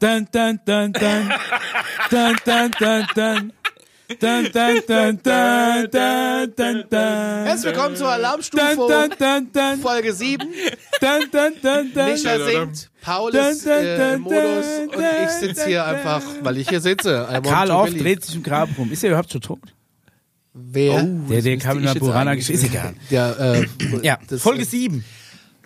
[0.00, 1.28] Dun, dun, dun, dun.
[2.08, 3.52] Dun, dun, dun, dun.
[4.20, 7.44] Dun, dun, dun, dun, dun, dun, dun.
[7.44, 9.80] Herzlich willkommen zur Alarmstufe Dun, dun, dun, dun.
[9.82, 10.46] Folge 7.
[11.00, 12.04] Dun, dun, dun, dun.
[12.04, 15.80] Micha singt, Paul ist Dun, dun, äh, im dun, Modus dun, und ich sitze hier
[15.80, 17.40] dun, einfach, weil ich hier sitze.
[17.42, 18.02] Karl believe.
[18.04, 18.92] dreht sich im Grab rum.
[18.92, 19.60] Ist er überhaupt schon tot?
[20.54, 21.02] Wer?
[21.02, 22.94] Der, der Kamina Burana ist egal.
[23.10, 23.66] Der, äh,
[24.02, 25.04] Ja, das, Folge äh, 7.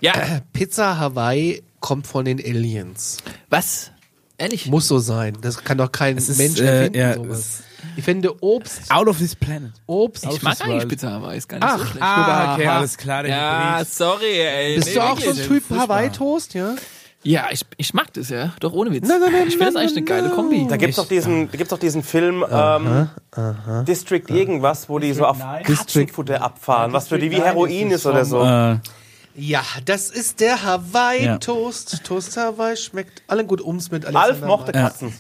[0.01, 3.19] Ja, Pizza Hawaii kommt von den Aliens.
[3.51, 3.93] was?
[4.43, 4.67] Ehrlich?
[4.67, 5.39] Muss so sein.
[5.41, 6.99] Das kann doch kein Es ist, Mensch äh, erfinden.
[6.99, 7.63] ja, sowas.
[7.97, 9.73] Ich finde Obst, Out of this planet.
[9.87, 10.27] Obst.
[10.31, 12.03] ich mag eigentlich Pizza Hawaii, ist gar nicht so schlecht.
[12.03, 12.79] Ah, okay, Aha.
[12.79, 13.27] alles klar.
[13.27, 13.89] Ja, Hybrid.
[13.93, 14.75] sorry, ey.
[14.77, 15.37] Bist Nee, du auch so ein.
[15.37, 15.65] Typ.
[15.71, 16.75] Hawaii-Toast, ja?
[17.25, 18.53] Ja, ich, ich mag das, ja.
[18.59, 19.07] Doch ohne Witz.
[19.07, 20.67] nein, nein, ich finde das eigentlich eine geile Kombi.
[20.69, 23.09] Da gibt's doch diesen, da gibt's doch diesen Film ähm,
[23.87, 28.25] District irgendwas, wo die so auf Katzenfutter abfahren, was für die wie Heroin ist oder
[28.25, 28.43] so.
[28.43, 28.79] Äh,
[29.35, 32.05] Ja, das ist der Hawaii-Toast.
[32.05, 34.85] Toast Hawaii schmeckt allen gut ums mit Alf Alexander mochte Wald.
[34.85, 35.13] Katzen.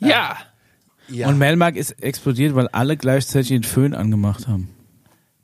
[0.00, 0.36] Ja.
[1.08, 1.28] Ja.
[1.28, 4.68] Und Melmark ist explodiert, weil alle gleichzeitig den Föhn angemacht haben.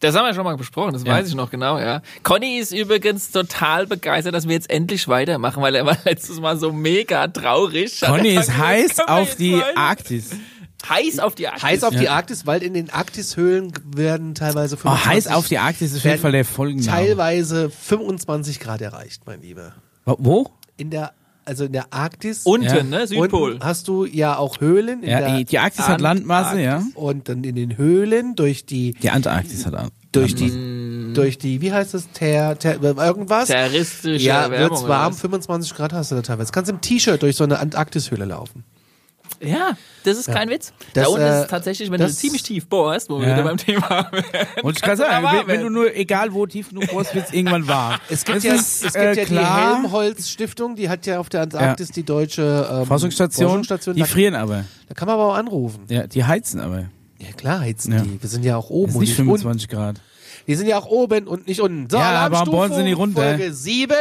[0.01, 1.13] Das haben wir schon mal besprochen, das Ja.
[1.13, 2.03] weiß ich noch genau, ja.
[2.23, 6.57] Conny ist übrigens total begeistert, dass wir jetzt endlich weitermachen, weil er war letztes Mal
[6.57, 8.01] so mega traurig.
[8.01, 9.77] Conny ist heiß auf die weiter?
[9.77, 10.31] Arktis.
[10.89, 11.63] Heiß auf die Arktis.
[11.65, 12.13] Heiß auf die Ja.
[12.13, 16.05] Arktis, weil in den Arktis-Höhlen werden teilweise Oh, 25, heiß auf die Arktis ist auf
[16.05, 16.87] jeden werden Fall der Folgenname.
[16.99, 19.73] teilweise 25 Grad erreicht, mein Lieber.
[20.05, 20.47] Wo?
[20.77, 21.13] In der,
[21.45, 22.83] also in der Arktis Unten, Ja.
[22.85, 23.07] ne?
[23.07, 23.53] Südpol.
[23.53, 25.03] unten hast du ja auch Höhlen.
[25.03, 26.83] In Ja, der, die, die Arktis hat Landmasse, ja.
[26.95, 31.61] und dann in den Höhlen durch die, Die Antarktis hat Land- durch die, durch die,
[31.61, 33.49] wie heißt das, ter, ter, irgendwas?
[33.49, 35.21] Terroristische Ja, wird's warm, was?
[35.21, 36.51] 25 Grad hast du da teilweise.
[36.53, 38.65] Kannst im T-Shirt durch so eine Antarktishöhle laufen.
[39.41, 40.73] Ja, das ist kein Witz.
[40.95, 43.29] Das, da unten äh, ist es tatsächlich, wenn du das- ziemlich tief bohrst, wo wir
[43.29, 43.35] Ja.
[43.35, 44.11] wieder beim Thema.
[44.63, 47.67] Wollte ich gerade sagen, wenn, wenn du nur, egal wo tief du bohrst, wird's irgendwann
[47.69, 47.99] warm.
[48.09, 49.37] Es gibt Das ja, ist, es gibt äh, ja die.
[49.39, 53.95] Helmholtz-Stiftung, die hat ja auf der Antarktis die deutsche ähm, Forschungsstation, Forschungsstation.
[53.95, 54.65] die Da, frieren aber.
[54.89, 55.85] da kann man aber auch anrufen.
[55.89, 56.87] Ja, die heizen aber.
[57.19, 58.01] Ja, klar heizen Ja.
[58.01, 58.21] die.
[58.23, 59.39] Wir sind ja auch oben Ist und nicht nicht unten.
[59.41, 60.01] 25 Grad.
[60.49, 61.91] Wir sind ja auch oben und nicht unten.
[61.91, 63.21] So, Ja, aber Alarmstufe, bohren Sie nicht runter.
[63.23, 63.95] Folge 7.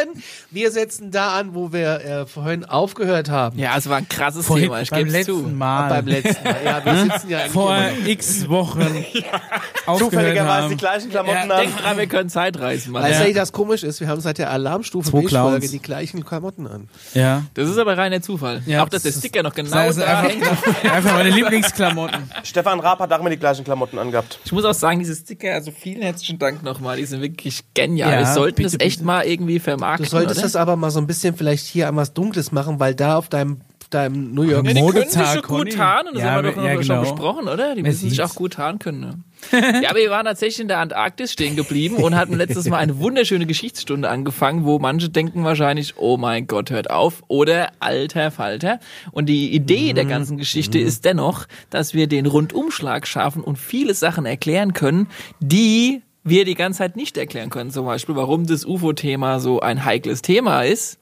[0.50, 3.60] Wir setzen da an, wo wir äh, vorhin aufgehört haben.
[3.60, 5.50] Ja, es war ein krasses Vorhin, Thema, ich beim letzten zu.
[5.50, 5.90] Mal.
[5.90, 6.56] Beim letzten Mal.
[6.64, 8.80] Ja, wir sitzen ja Vor immer x Wochen
[9.86, 11.62] aufgehört Zufälligerweise die gleichen Klamotten Ja, an.
[11.62, 13.04] denk dran, wir können Zeitreisen machen.
[13.04, 13.26] Weißt Ja.
[13.28, 14.00] du, das komisch ist?
[14.00, 15.72] Wir haben seit der Alarmstufe Zwei Folge Clowns.
[15.72, 16.88] die gleichen Klamotten an.
[17.14, 17.44] Ja.
[17.56, 18.62] Das ist aber reiner Zufall.
[18.66, 20.48] Ja, Auch, dass der Sticker noch genau Das ist da hängt.
[20.48, 22.32] einfach, einfach meine Lieblingsklamotten.
[22.44, 24.40] Stefan Raab hat auch immer die gleichen Klamotten angehabt.
[24.46, 26.02] Ich muss auch sagen, diese Sticker, also vielen
[26.38, 28.12] herzlichen Dank nochmal, die sind wirklich genial.
[28.12, 29.06] Ja, wir sollten bitte, das echt bitte.
[29.06, 30.44] mal irgendwie Du vermarkten, solltest oder?
[30.44, 33.30] das aber mal so ein bisschen vielleicht hier an was Dunkles machen, weil da auf
[33.30, 36.52] deinem, deinem New York Ja, die können sich schon gut tarnen, das Ja, haben wir
[36.52, 37.02] doch ja, schon genau.
[37.02, 37.76] besprochen, oder?
[37.76, 39.00] Die Man müssen sich auch gut tarnen können.
[39.00, 39.24] Ne?
[39.84, 42.98] ja, aber wir waren tatsächlich in der Antarktis stehen geblieben und hatten letztes Mal eine
[43.00, 48.80] wunderschöne Geschichtsstunde angefangen, wo manche denken wahrscheinlich, oh mein Gott, hört auf, oder alter Falter.
[49.12, 53.94] Und die Idee der ganzen Geschichte ist dennoch, dass wir den Rundumschlag schaffen und viele
[53.94, 55.08] Sachen erklären können,
[55.40, 57.72] die wir die ganze Zeit nicht erklären können.
[57.72, 61.00] Zum Beispiel, warum das UFO-Thema so ein heikles Thema ist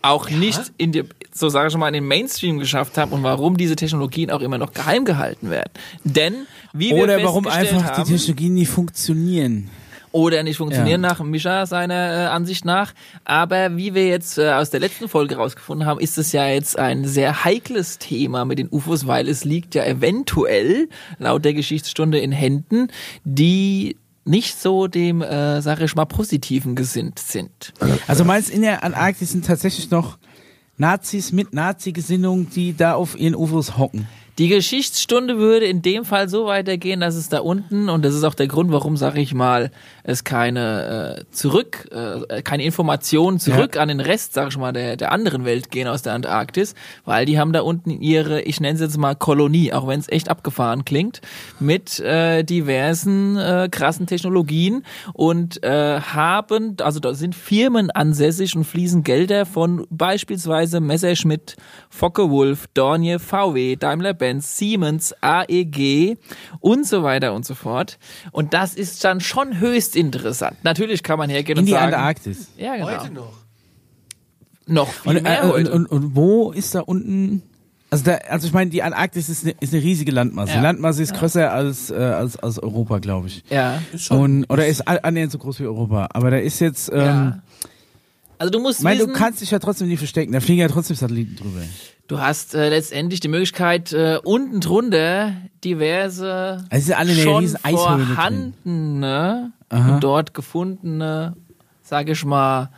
[0.00, 1.02] auch nicht in die,
[1.34, 4.56] so sage ich mal, in den Mainstream geschafft haben und warum diese Technologien auch immer
[4.56, 5.70] noch geheim gehalten werden.
[6.04, 9.70] Denn wie wir Oder warum einfach haben, die Technologien nie funktionieren.
[10.12, 11.08] oder nicht funktionieren Ja.
[11.08, 12.94] nach Mischa seiner äh, Ansicht nach.
[13.24, 16.78] Aber wie wir jetzt äh, aus der letzten Folge rausgefunden haben, ist es ja jetzt
[16.78, 20.88] ein sehr heikles Thema mit den UFOs, weil es liegt ja eventuell
[21.18, 22.86] laut der Geschichtsstunde in Händen,
[23.24, 23.96] die
[24.28, 27.72] nicht so dem, äh, sage ich mal, positiven gesinnt sind.
[28.06, 30.18] Also meinst du, in der Antarktis sind tatsächlich noch
[30.76, 34.06] Nazis mit Nazi-Gesinnung, die da auf ihren UFOs hocken?
[34.38, 38.22] Die Geschichtsstunde würde in dem Fall so weitergehen, dass es da unten, und das ist
[38.22, 39.72] auch der Grund, warum, sage ich mal,
[40.04, 44.96] es keine äh, zurück, äh, keine Informationen zurück an den Rest, sage ich mal, der,
[44.96, 48.76] der anderen Welt gehen aus der Antarktis, weil die haben da unten ihre, ich nenne
[48.76, 51.20] es jetzt mal Kolonie, auch wenn es echt abgefahren klingt,
[51.58, 58.64] mit äh, diversen äh, krassen Technologien und äh, haben, also da sind Firmen ansässig und
[58.64, 61.56] fließen Gelder von beispielsweise Messerschmitt,
[61.90, 63.74] Focke-Wulf, Dornier, VW,
[64.28, 66.18] Daimler-Benz, Siemens, AEG
[66.60, 67.98] und so weiter und so fort.
[68.32, 70.56] Und das ist dann schon höchst interessant.
[70.62, 72.48] Natürlich kann man hergehen In und die sagen, Antarktis.
[72.56, 73.32] ja genau, Heute noch.
[74.66, 75.72] noch viel Und, mehr äh, und, heute.
[75.72, 77.42] und, und wo ist da unten?
[77.90, 80.52] Also, da, also ich meine, die Antarktis ist eine, ist eine riesige Landmasse.
[80.52, 80.58] Ja.
[80.58, 83.44] Die Landmasse ist größer als, äh, als, als Europa, glaube ich.
[83.48, 83.80] ja.
[84.10, 86.08] Und, oder ist annähernd so groß wie Europa.
[86.12, 87.42] Aber da ist jetzt, ähm, ja.
[88.40, 90.32] Also du musst ich meine, du kannst dich ja trotzdem nicht verstecken.
[90.32, 91.60] Da fliegen ja trotzdem Satelliten drüber.
[92.08, 95.32] Du hast äh, letztendlich die Möglichkeit, äh, unten drunter
[95.64, 101.36] diverse Also sind alle in der schon vorhandene und dort gefundene,
[101.82, 102.70] sage ich mal,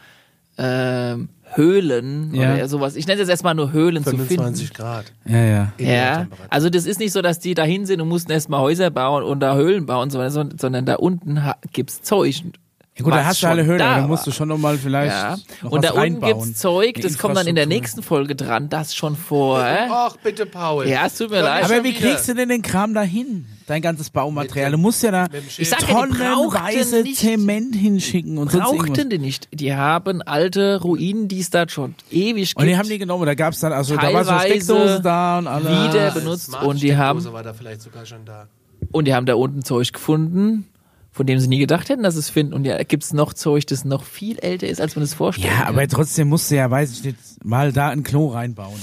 [0.59, 2.55] ähm, Höhlen Ja.
[2.55, 2.95] oder sowas.
[2.95, 4.75] Ich nenne es jetzt erstmal nur Höhlen zu 25 finden.
[4.75, 5.13] Grad.
[5.25, 5.73] Ja, ja.
[5.79, 9.25] Ja, also das ist nicht so, dass die dahin sind und mussten erstmal Häuser bauen
[9.25, 11.43] und da Höhlen bauen, sondern, sondern da unten
[11.73, 12.43] gibt's Zeug.
[13.01, 15.37] Ja gut, da hast du alle Höhlen, da da musst du schon nochmal vielleicht Ja.
[15.63, 16.45] noch Und was da unten reinbauen.
[16.45, 19.65] gibt's Zeug, das kommt dann in der nächsten Folge dran, das schon vor.
[19.65, 20.87] Ach, bitte, Paul.
[20.87, 21.65] Ja, es tut mir leid.
[21.65, 22.01] Aber wie wieder.
[22.11, 23.47] kriegst du denn den Kram dahin?
[23.67, 24.73] Dein ganzes Baumaterial.
[24.73, 25.27] Du musst ja da
[25.57, 28.51] Ich sag ja, tonnenweise nicht- Zement hinschicken und.
[28.51, 29.49] Brauchten die nicht.
[29.53, 32.61] Die haben alte Ruinen, die es da schon ewig gibt.
[32.61, 35.39] Und die haben die genommen, da gab's dann, also da war so Teilweise Steckdose da
[35.39, 35.69] und alles.
[35.69, 38.49] wieder Ah, benutzt und die haben war da vielleicht sogar schon da.
[38.91, 40.67] und die haben da unten Zeug gefunden,
[41.21, 42.55] von dem sie nie gedacht hätten, dass sie es finden.
[42.55, 45.53] Und ja, gibt's noch Zeug, das noch viel älter ist, als man es vorstellt.
[45.53, 48.81] Ja, aber trotzdem musst du ja, weiß ich nicht, mal da ein Klo reinbauen.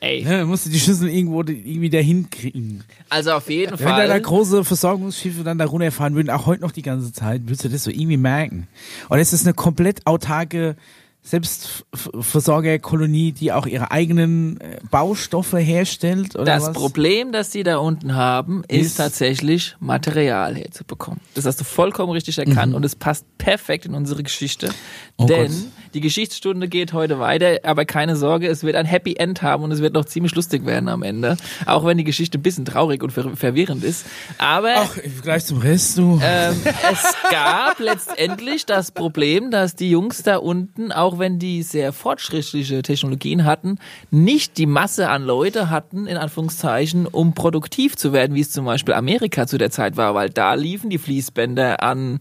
[0.00, 2.84] Ey, Ne, musst du die Schüssel irgendwo irgendwie dahin kriegen.
[3.08, 4.20] also auf jeden Wenn da, da Fall.
[4.20, 7.84] große Versorgungsschiffe dann da runterfahren würden, auch heute noch die ganze Zeit, würdest du das
[7.84, 8.68] so irgendwie merken.
[9.08, 10.76] Und es ist eine komplett autarke
[11.22, 16.72] Selbstversorgerkolonie, die auch ihre eigenen äh, Baustoffe herstellt oder Das was?
[16.72, 21.20] Problem, das die da unten haben, ist, Ist- tatsächlich Material herzubekommen.
[21.34, 24.68] Das hast du vollkommen richtig erkannt und es passt perfekt in unsere Geschichte.
[24.68, 24.72] Mhm.
[25.18, 25.94] Oh denn Gott.
[25.94, 29.72] die Geschichtsstunde geht heute weiter, aber keine Sorge, es wird ein Happy End haben und
[29.72, 31.36] es wird noch ziemlich lustig werden am Ende.
[31.66, 34.06] Auch wenn die Geschichte ein bisschen traurig und ver verwirrend ist.
[34.38, 36.20] Aber Ach, gleich zum Rest, du.
[36.22, 36.56] ähm,
[36.90, 42.82] es gab letztendlich das Problem, dass die Jungs da unten, auch wenn die sehr fortschrittliche
[42.82, 43.78] Technologien hatten,
[44.10, 48.64] nicht die Masse an Leute hatten, in Anführungszeichen, um produktiv zu werden, wie es zum
[48.64, 52.18] Beispiel Amerika zu der Zeit war, weil da liefen die Fließbänder an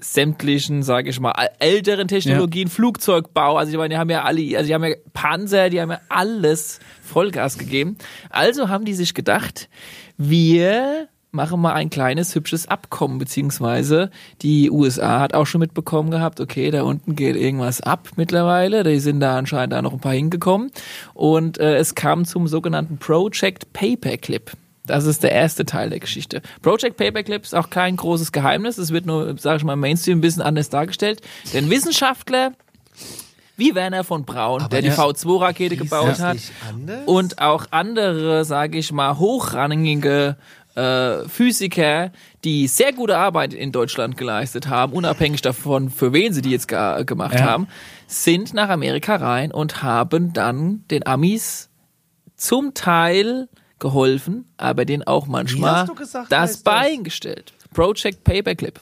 [0.00, 4.66] sämtlichen, sage ich mal, älteren Technologien, Flugzeugbau, also ich meine, die haben ja alle, also
[4.66, 7.96] die haben ja Panzer, die haben ja alles Vollgas gegeben.
[8.30, 9.68] Also haben die sich gedacht,
[10.16, 14.10] wir machen mal ein kleines hübsches Abkommen, beziehungsweise
[14.42, 19.00] die USA hat auch schon mitbekommen gehabt, okay, da unten geht irgendwas ab mittlerweile, die
[19.00, 20.70] sind da anscheinend da noch ein paar hingekommen
[21.14, 24.52] und äh, es kam zum sogenannten Project Paperclip.
[24.86, 26.42] Das ist der erste Teil der Geschichte.
[26.62, 28.76] Project Paperclip ist auch kein großes Geheimnis.
[28.76, 31.20] Es wird nur, sage ich mal, im Mainstream ein bisschen anders dargestellt.
[31.52, 32.52] Denn Wissenschaftler
[33.60, 34.94] wie Werner von Braun, der die ja.
[34.94, 36.38] V2-Rakete Hieß gebaut hat,
[36.68, 37.02] anders?
[37.06, 40.36] und auch andere, sage ich mal, hochrangige
[40.76, 42.12] äh, Physiker,
[42.44, 46.68] die sehr gute Arbeit in Deutschland geleistet haben, unabhängig davon, für wen sie die jetzt
[46.68, 47.40] ge gemacht Ja.
[47.46, 47.68] haben,
[48.06, 51.68] sind nach Amerika rein und haben dann den Amis
[52.36, 56.62] zum Teil geholfen, aber denen auch manchmal gesagt, das das?
[56.62, 57.52] Bein gestellt.
[57.72, 58.80] Project Paperclip.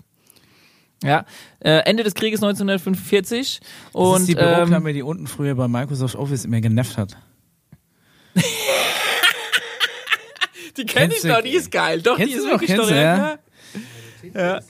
[1.05, 1.25] Ja,
[1.61, 5.69] äh, Ende des Krieges 1945 das und ist die ähm, Büroklammer, die unten früher bei
[5.69, 7.17] Microsoft Office immer genervt hat.
[10.79, 12.01] Die kenne ich noch, die ist geil.
[12.03, 13.39] Doch, die ist noch, wirklich noch ja?
[14.35, 14.61] Ja.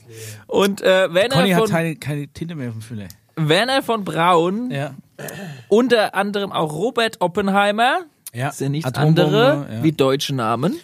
[0.47, 3.07] Und äh, Werner, Conny hat von, keine, keine Tinte mehr auf dem Füller.
[3.35, 4.95] Werner von Braun, Ja.
[5.67, 7.99] unter anderem auch Robert Oppenheimer,
[8.33, 8.51] ja.
[8.51, 9.83] sind nichts Atombombe, andere ja.
[9.83, 10.77] wie deutsche Namen,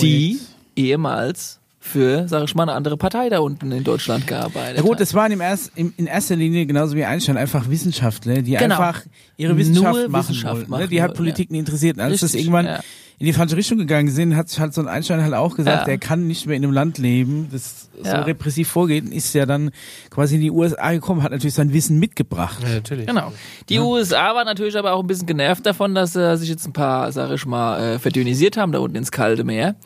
[0.00, 0.40] die
[0.76, 5.00] ehemals für, sag ich mal, eine andere Partei da unten in Deutschland gearbeitet Ja gut,
[5.00, 8.76] das waren im erst, im, in erster Linie genauso wie Einstein einfach Wissenschaftler, die Genau.
[8.78, 9.02] einfach
[9.36, 10.70] ihre Wissenschaft Nur machen Wissenschaft wollten.
[10.70, 10.88] machen ne?
[10.88, 11.98] Die hat Politik nie interessiert.
[11.98, 12.80] Als das Richtig, irgendwann ja.
[13.22, 15.92] In die falsche Richtung gegangen sind, hat halt so ein Einstein halt auch gesagt, Ja.
[15.92, 18.22] er kann nicht mehr in einem Land leben, das so Ja.
[18.22, 19.70] repressiv vorgeht, und ist ja dann
[20.10, 22.58] quasi in die USA gekommen, hat natürlich sein Wissen mitgebracht.
[22.64, 23.06] Ja, natürlich.
[23.06, 23.32] Genau.
[23.68, 26.72] Die USA war natürlich aber auch ein bisschen genervt davon, dass äh, sich jetzt ein
[26.72, 29.76] paar, sag ich mal, äh, verdünnisiert haben da unten ins kalte Meer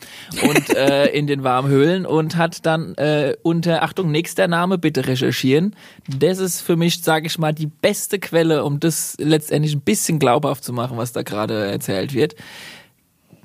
[0.41, 5.05] und äh, in den warmen Höhlen und hat dann äh, unter, Achtung, nächster Name, bitte
[5.05, 5.75] recherchieren.
[6.07, 10.17] Das ist für mich, sage ich mal, die beste Quelle, um das letztendlich ein bisschen
[10.17, 12.33] glaubhaft zu machen, was da gerade erzählt wird.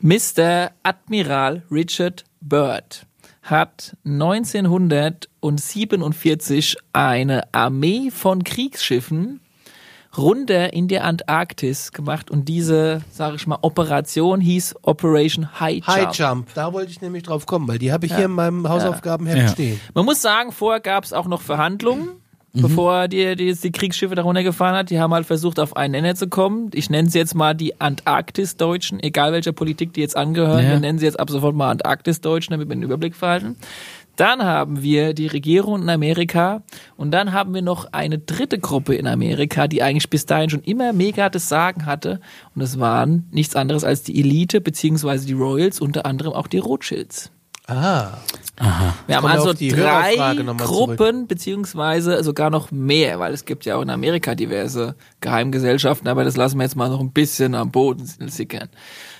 [0.04, 0.72] Mr.
[0.82, 3.06] Admiral Richard Byrd
[3.42, 9.38] hat 1947 eine Armee von Kriegsschiffen
[10.18, 15.86] runter in der Antarktis gemacht und diese, sage ich mal, Operation hieß Operation High Jump.
[15.86, 18.68] High Jump, da wollte ich nämlich drauf kommen, weil die habe ich hier in meinem
[18.68, 19.46] Hausaufgabenheft Ja.
[19.48, 19.80] stehen.
[19.94, 22.08] Man muss sagen, vorher gab es auch noch Verhandlungen,
[22.52, 24.90] bevor die, die, die Kriegsschiffe da runtergefahren hat.
[24.90, 26.70] Die haben halt versucht, auf einen Nenner zu kommen.
[26.74, 30.64] Ich nenne sie jetzt mal die Antarktis-Deutschen, egal welcher Politik die jetzt angehören.
[30.64, 30.70] Ja.
[30.72, 33.56] Wir nennen sie jetzt ab sofort mal Antarktis-Deutschen, damit wir einen Überblick verhalten.
[34.16, 36.62] Dann haben wir die Regierung in Amerika
[36.98, 40.62] und dann haben wir noch eine dritte Gruppe in Amerika, die eigentlich bis dahin schon
[40.62, 42.20] immer mega das Sagen hatte.
[42.54, 46.58] Und es waren nichts anderes als die Elite beziehungsweise die Royals, unter anderem auch die
[46.58, 47.32] Rothschilds.
[47.68, 48.18] Ah,
[49.06, 50.16] Wir haben also drei
[50.58, 56.24] Gruppen, beziehungsweise sogar noch mehr, weil es gibt ja auch in Amerika diverse Geheimgesellschaften, aber
[56.24, 58.68] das lassen wir jetzt mal noch ein bisschen am Boden sickern.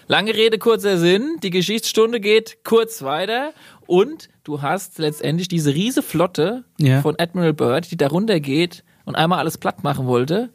[0.08, 1.36] Lange Rede, kurzer Sinn.
[1.42, 3.52] Die Geschichtsstunde geht kurz weiter
[3.86, 7.00] und du hast letztendlich diese riese Flotte Ja.
[7.00, 10.50] von Admiral Byrd, die da runtergeht und einmal alles platt machen wollte.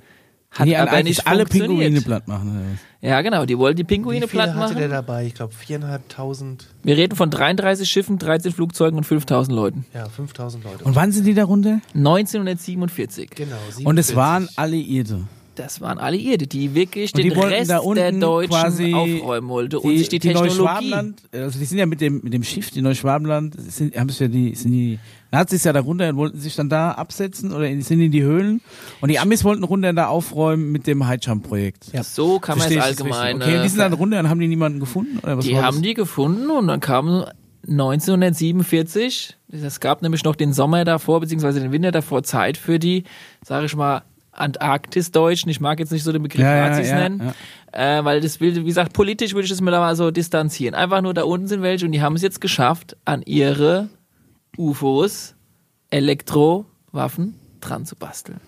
[0.57, 1.45] Hat die aber eigentlich nicht alle.
[1.45, 2.79] Pinguine platt machen.
[3.01, 4.91] Ja, genau, die wollten die Wie Pinguine viele platt hatte der machen.
[5.07, 5.25] dabei?
[5.25, 9.85] Ich glaube viereinhalbtausend, Wir reden von 33 Schiffen, 13 Flugzeugen und 5000 Leuten.
[9.93, 10.83] ja, 5000 Leute.
[10.83, 11.79] Und wann sind die darunter?
[11.93, 13.29] 1947.
[13.35, 14.15] genau, Und es 47.
[14.15, 15.19] waren Alliierte.
[15.57, 18.93] Das waren Alliierte, die wirklich Und die den wollten Rest da unten der Deutschen quasi
[18.93, 20.55] aufräumen wollte und sich die, Technologie.
[20.55, 24.19] Neuschwabenland, also die sind ja mit dem mit dem Schiff, die Neuschwabenland, sind, haben es
[24.19, 24.99] ja die, sind die
[25.31, 28.21] Nazis ja da runter und wollten sich dann da absetzen oder in, sind in die
[28.21, 28.61] Höhlen
[29.01, 31.87] und die Amis wollten runter da aufräumen mit dem Heidscham-Projekt.
[31.91, 32.03] Ja.
[32.03, 33.41] So kann man es allgemein.
[33.41, 35.17] Okay, äh, die sind dann runter und haben die niemanden gefunden?
[35.23, 37.25] Oder was Die haben die gefunden und dann kam
[37.67, 43.03] 1947, es gab nämlich noch den Sommer davor, beziehungsweise den Winter davor, Zeit für die,
[43.43, 44.03] sage ich mal,
[44.37, 45.49] Antarktis-Deutschen.
[45.49, 47.33] Ich mag jetzt nicht so den Begriff Ja, ja, Nazis ja, nennen,
[47.71, 50.73] Äh, weil das will, wie gesagt, politisch würde ich das mir da mal so distanzieren.
[50.73, 53.89] Einfach nur da unten sind welche und die haben es jetzt geschafft, an ihre
[54.57, 55.35] UFOs
[55.89, 58.39] Elektrowaffen dran zu basteln.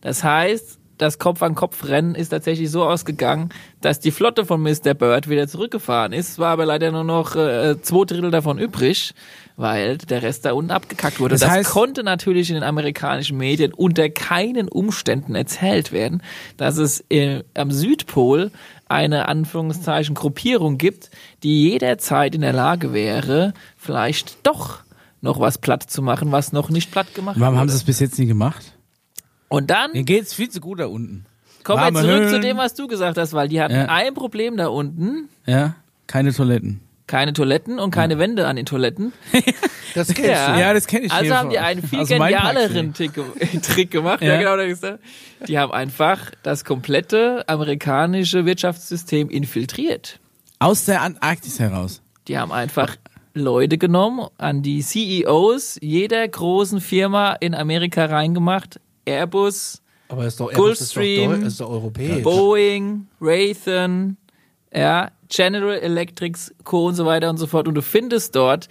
[0.00, 3.48] Das heißt, das Kopf-an-Kopf-Rennen ist tatsächlich so ausgegangen,
[3.80, 4.92] dass die Flotte von Mr.
[4.92, 6.28] Bird wieder zurückgefahren ist.
[6.30, 9.14] Es war aber leider nur noch äh, zwei Drittel davon übrig,
[9.60, 11.34] weil der Rest da unten abgekackt wurde.
[11.34, 16.22] Das Das, heißt- konnte natürlich in den amerikanischen Medien unter keinen Umständen erzählt werden,
[16.56, 18.50] dass es äh, am Südpol
[18.88, 21.10] eine Anführungszeichen Gruppierung gibt,
[21.42, 24.80] die jederzeit in der Lage wäre, vielleicht doch
[25.20, 27.72] noch was platt zu machen, was noch nicht platt gemacht Warum haben wurde.
[27.72, 28.72] sie es bis jetzt nie gemacht?
[29.48, 31.26] Und dann Mir geht's viel zu gut da unten.
[31.62, 32.42] Kommen wir zurück zu Höhlen.
[32.42, 33.86] dem, was du gesagt hast, weil die hatten Ja.
[33.86, 35.28] ein Problem da unten.
[35.46, 35.74] Ja,
[36.06, 36.80] keine Toiletten.
[37.10, 39.12] Keine Toiletten und keine Wände an den Toiletten.
[39.96, 40.54] Das kennst Ja.
[40.54, 40.60] du.
[40.60, 44.22] Ja, das kenn ich Also haben die einen viel meinem genialeren Trick, ge- Trick gemacht.
[44.22, 44.56] Ja, Ja.
[44.56, 44.96] genau.
[45.48, 50.20] Die haben einfach das komplette amerikanische Wirtschaftssystem infiltriert.
[50.60, 52.02] Aus der Antarktis heraus.
[52.28, 52.94] Die haben einfach
[53.34, 58.78] Leute genommen, an die CEOs jeder großen Firma in Amerika reingemacht.
[59.06, 62.22] Airbus, Aber ist doch Airbus ist doch, Gulfstream, Deu- ist doch europäisch.
[62.22, 64.16] Boeing, Raytheon,
[64.74, 66.86] ja, General Electrics, Co.
[66.88, 67.68] und so weiter und so fort.
[67.68, 68.68] Und du findest dort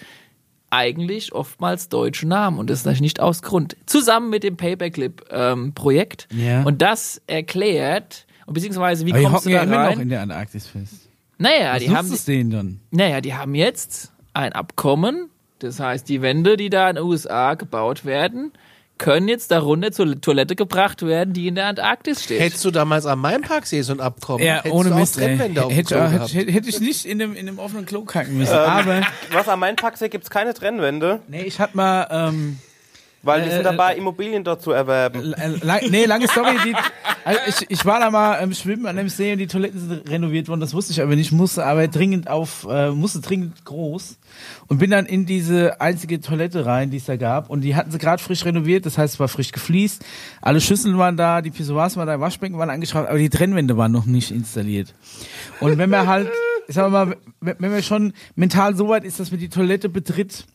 [0.71, 3.75] eigentlich oftmals deutsche Namen und das ist nicht aus Grund.
[3.87, 6.27] Zusammen mit dem Paperclip-Projekt.
[6.31, 6.63] Ja.
[6.63, 9.99] Und das erklärt, und beziehungsweise wie Aber die kommst du da ja immer noch rein?
[10.01, 11.07] in der Antarktis fest.
[11.37, 12.79] naja, Was die haben, es denen dann?
[12.91, 15.29] naja, die haben jetzt ein Abkommen,
[15.59, 18.51] das heißt, die Wände, die da in den USA gebaut werden,
[18.99, 22.39] können jetzt darunter zur Toilette gebracht werden, die in der Antarktis steht.
[22.39, 25.15] Hättest du damals am Mainparksee so ein Abkommen, Ja, hättest ohne du Mist.
[25.15, 28.53] Trennwände auf Hätte, ich nicht in einem, in einem offenen Klo kacken müssen.
[28.53, 28.59] Ähm.
[28.59, 29.01] Aber,
[29.31, 32.59] Was am Mainparksee gibt es keine Trennwände, nee, ich hatte mal, ähm,
[33.23, 35.33] weil wir Äh, sind dabei, Immobilien dort zu erwerben.
[35.33, 36.55] Äh, lang, nee, lange Story.
[36.65, 36.75] Die,
[37.25, 40.09] also ich, ich war da mal ähm, schwimmen an dem See und die Toiletten sind
[40.09, 40.61] renoviert worden.
[40.61, 41.31] Das wusste ich aber nicht.
[41.31, 44.17] Musste aber dringend auf, äh, musste dringend groß
[44.67, 47.49] und bin dann in diese einzige Toilette rein, die es da gab.
[47.49, 48.85] Und die hatten sie gerade frisch renoviert.
[48.85, 50.05] Das heißt, es war frisch gefliest.
[50.41, 53.91] Alle Schüsseln waren da, die Pissoirs waren da, Waschbecken waren angeschraubt, aber die Trennwände waren
[53.91, 54.93] noch nicht installiert.
[55.59, 56.29] Und wenn man halt,
[56.67, 60.45] ich sag mal, wenn man schon mental so weit ist, dass man die Toilette betritt,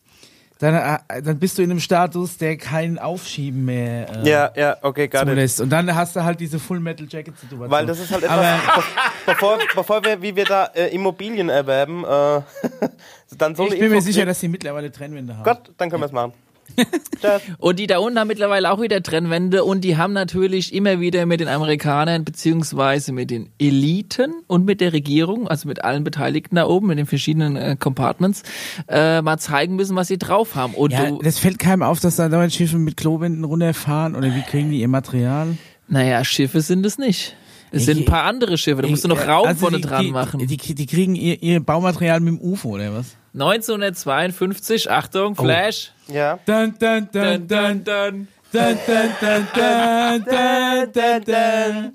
[0.59, 4.77] dann, äh, dann bist du in einem Status, der kein Aufschieben mehr äh, Ja, ja,
[4.81, 5.33] okay, gar nicht.
[5.33, 5.61] zulässt.
[5.61, 7.69] Und dann hast du halt diese Full Metal Jacket Situation.
[7.69, 8.83] Weil das ist halt etwas, Aber
[9.25, 12.41] bevor, bevor wir, wie wir da äh, Immobilien erwerben, äh,
[13.37, 15.43] dann so ich bin mir sicher, dass die mittlerweile Trennwände haben.
[15.43, 16.33] Gott, dann können wir es machen.
[17.57, 21.25] Und die da unten haben mittlerweile auch wieder Trennwände und die haben natürlich immer wieder
[21.25, 26.55] mit den Amerikanern beziehungsweise mit den Eliten und mit der Regierung, also mit allen Beteiligten
[26.55, 28.43] da oben, mit den verschiedenen äh, Compartments,
[28.87, 30.73] äh, mal zeigen müssen, was sie drauf haben.
[30.73, 34.35] Und Ja, du, das fällt keinem auf, dass da dauernd Schiffe mit Klowänden runterfahren oder
[34.35, 35.57] wie kriegen die ihr Material?
[35.87, 37.35] naja, Schiffe sind es nicht.
[37.75, 39.83] Es sind ein paar andere Schiffe, da musst du noch Äh, Raum also vorne die,
[39.83, 40.39] dran machen.
[40.39, 43.15] Die, die, die kriegen ihr, ihr Baumaterial mit dem UFO oder was?
[43.33, 45.91] 1952, Achtung, Flash.
[46.07, 46.39] Ja.
[46.45, 48.27] Dun, dun, Dun, dun, dun.
[48.53, 51.91] Dun, dun, dun, dun, dun, dun, dun.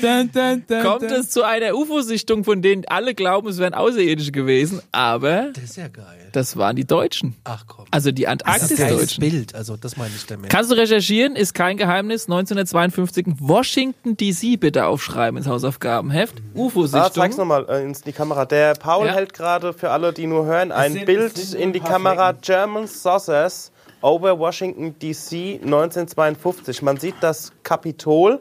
[0.00, 4.30] Dun, dun, dun, Kommt es zu einer UFO-Sichtung, von denen alle glauben, es wären Außerirdische
[4.30, 6.23] gewesen, aber Das ist ja geil.
[6.36, 7.36] Das waren die Deutschen.
[7.44, 7.84] Ach komm.
[7.90, 9.20] Also die das ist Antarktis-Deutschen.
[9.20, 10.50] Bild, also das meine ich damit.
[10.50, 12.24] Kannst du recherchieren, ist kein Geheimnis.
[12.28, 16.36] 1952 Washington DC bitte aufschreiben ins Hausaufgabenheft.
[16.38, 17.30] Ah, zeig's UFO-Sichtung.
[17.38, 18.44] nochmal äh, in die Kamera.
[18.44, 19.14] Der Paul Ja.
[19.14, 22.32] hält gerade für alle, die nur hören, ein sind- Bild in die Kamera.
[22.32, 23.70] German Saucers
[24.04, 26.82] over Washington DC 1952.
[26.82, 28.38] Man sieht das Kapitol.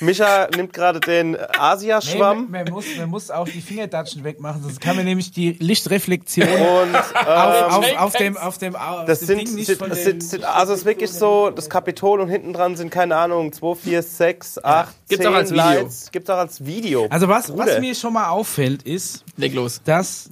[0.00, 2.50] Micha nimmt gerade den Nee, Asiaschwamm.
[2.50, 6.48] man, man, muss, man muss auch die Fingerdatschen wegmachen, sonst kann man nämlich die Lichtreflexion
[6.48, 9.78] Und auf, ähm, auf, auf dem, auf dem, auf das dem sind, Ding nicht sind,
[9.78, 13.16] von sind, sind, also es ist wirklich so, das Kapitol und hinten dran sind, keine
[13.16, 15.62] Ahnung, 2, 4, 6, 8, Gibt's 10 auch als Video.
[15.64, 16.10] Lights.
[16.12, 17.06] Gibt's auch als Video.
[17.10, 19.82] Also was, was mir schon mal auffällt, ist, Leg los.
[19.84, 20.30] dass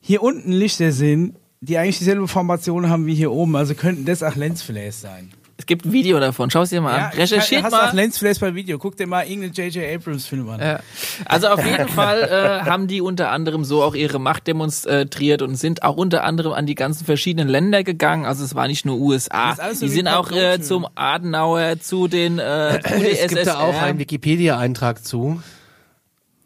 [0.00, 3.56] hier unten Lichter sind, die eigentlich dieselbe Formation haben wie hier oben.
[3.56, 5.30] Also könnten das auch Lensflares sein.
[5.58, 6.48] Es gibt ein Video davon.
[6.50, 7.12] Schau es dir mal an.
[7.12, 7.90] Recherchiert hast mal.
[7.90, 8.78] Auch Lensflash bei Video.
[8.78, 9.94] Guck dir mal irgendeinen J.J.
[9.94, 10.58] Abrams Film an.
[10.58, 10.80] Ja.
[11.26, 15.56] Also auf jeden Fall äh, haben die unter anderem so auch ihre Macht demonstriert und
[15.56, 18.24] sind auch unter anderem an die ganzen verschiedenen Länder gegangen.
[18.24, 19.54] Also es war nicht nur USA.
[19.82, 23.98] Die sind auch äh, zum Adenauer, zu den äh, zu Es gibt da auch einen
[23.98, 25.42] Wikipedia-Eintrag zu.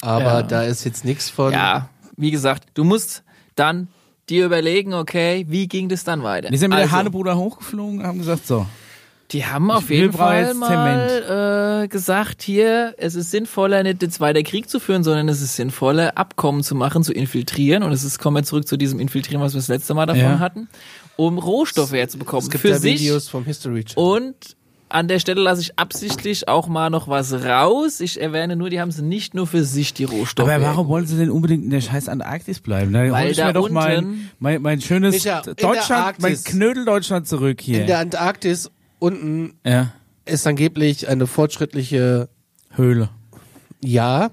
[0.01, 0.43] Aber Ja.
[0.43, 1.53] da ist jetzt nichts von.
[1.53, 3.23] Ja, wie gesagt, du musst
[3.55, 3.87] dann
[4.29, 6.51] dir überlegen, okay, wie ging das dann weiter?
[6.51, 8.67] Wir sind mit also, der Hanebruder hochgeflogen, haben gesagt, so.
[9.31, 14.45] Die haben auf jeden Fall mal äh, gesagt, hier, es ist sinnvoller, nicht den Zweiten
[14.45, 17.83] Krieg zu führen, sondern es ist sinnvoller, Abkommen zu machen, zu infiltrieren.
[17.83, 20.23] Und es ist, kommen wir zurück zu diesem Infiltrieren, was wir das letzte Mal davon
[20.23, 20.39] Ja.
[20.39, 20.69] hatten,
[21.17, 22.45] um Rohstoffe herzubekommen.
[22.45, 24.27] Es gibt für sich Videos vom History Channel.
[24.27, 24.57] und
[24.95, 27.99] an der Stelle lasse ich absichtlich auch mal noch was raus.
[27.99, 30.49] Ich erwähne nur, die haben sie nicht nur für sich die Rohstoffe.
[30.49, 32.93] Aber warum wollen sie denn unbedingt in der scheiß Antarktis bleiben?
[32.93, 36.33] Da hol ich da mir doch mein, mein, mein schönes Micha, in der Deutschland, mein
[36.33, 36.45] Arktis.
[36.45, 37.81] Knödel Deutschland zurück hier.
[37.81, 38.71] In der Antarktis
[39.01, 39.93] unten ja.
[40.27, 42.29] ist angeblich eine fortschrittliche,
[42.71, 43.09] Höhle.
[43.83, 44.31] ja,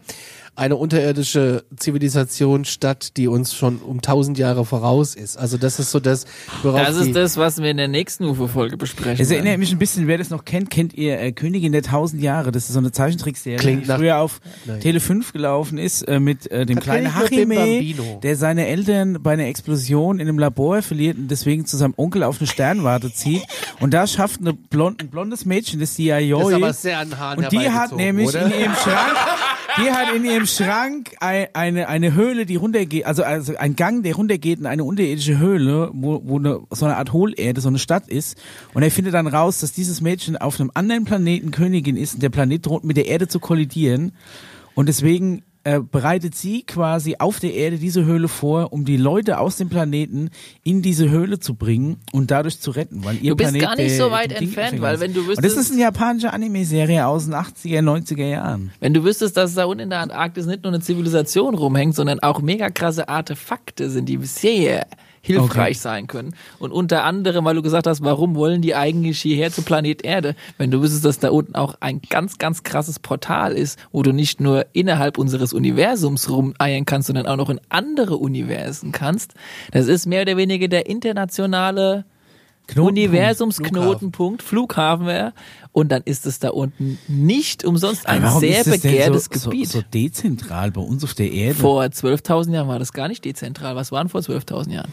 [0.56, 5.38] eine unterirdische Zivilisation statt, die uns schon um tausend Jahre voraus ist.
[5.38, 6.26] Also das ist so das,
[6.62, 9.22] worauf Das ist das, was wir in der nächsten UFO-Folge besprechen.
[9.22, 12.22] Es erinnert mich ein bisschen, wer das noch kennt, kennt ihr äh, Königin der tausend
[12.22, 12.52] Jahre.
[12.52, 14.82] Das ist so eine Zeichentrickserie, Klingt die nach- früher auf Nein.
[14.82, 19.34] Tele 5 gelaufen ist äh, mit äh, dem Da kleinen Hachime, der seine Eltern bei
[19.34, 23.44] einer Explosion in einem Labor verliert und deswegen zu seinem Onkel auf eine Sternwarte zieht.
[23.80, 27.18] Und da schafft eine blond, ein blondes Mädchen, das die das ist aber sehr an
[27.18, 28.46] Haaren Und die hat nämlich oder?
[28.46, 29.16] in ihrem Schrank,
[29.78, 34.04] die hat in ihrem Schrank ein, eine, eine Höhle, die runtergeht, also, also ein Gang,
[34.04, 37.80] der runtergeht in eine unterirdische Höhle, wo, wo eine, so eine Art Hohlerde, so eine
[37.80, 38.38] Stadt ist.
[38.74, 42.24] Und er findet dann raus, dass dieses Mädchen auf einem anderen Planeten Königin ist und
[42.24, 44.12] der Planet droht mit der Erde zu kollidieren.
[44.74, 49.38] Und deswegen äh, bereitet sie quasi auf der Erde diese Höhle vor, um die Leute
[49.40, 50.30] aus dem Planeten
[50.64, 53.76] in diese Höhle zu bringen und dadurch zu retten, weil ihr Du bist Planet gar
[53.76, 57.06] nicht der- so weit entfernt, weil wenn du Und das wüsstest- ist eine japanische Anime-Serie
[57.06, 58.72] aus den 80er, 90er Jahren.
[58.80, 62.20] Wenn du wüsstest, dass da unten in der Antarktis nicht nur eine Zivilisation rumhängt, sondern
[62.22, 64.88] auch mega krasse Artefakte sind, die sehr
[65.22, 65.74] hilfreich Okay.
[65.74, 66.36] sein können.
[66.60, 70.36] Und unter anderem, weil du gesagt hast, warum wollen die eigentlich hierher zu Planet Erde?
[70.58, 74.12] Wenn du wüsstest, dass da unten auch ein ganz, ganz krasses Portal ist, wo du
[74.12, 79.34] nicht nur innerhalb unseres Universums rumeiern kannst, sondern auch noch in andere Universen kannst.
[79.72, 82.06] Das ist mehr oder weniger der internationale
[82.76, 85.34] Universumsknotenpunkt, Flughafen wäre.
[85.74, 89.50] Und dann ist es da unten nicht umsonst ein sehr ist das denn begehrtes so,
[89.50, 89.70] Gebiet.
[89.70, 91.60] So, so dezentral bei uns auf der Erde.
[91.60, 93.76] Vor 12.000 Jahren war das gar nicht dezentral.
[93.76, 94.92] Was waren vor 12.000 Jahren?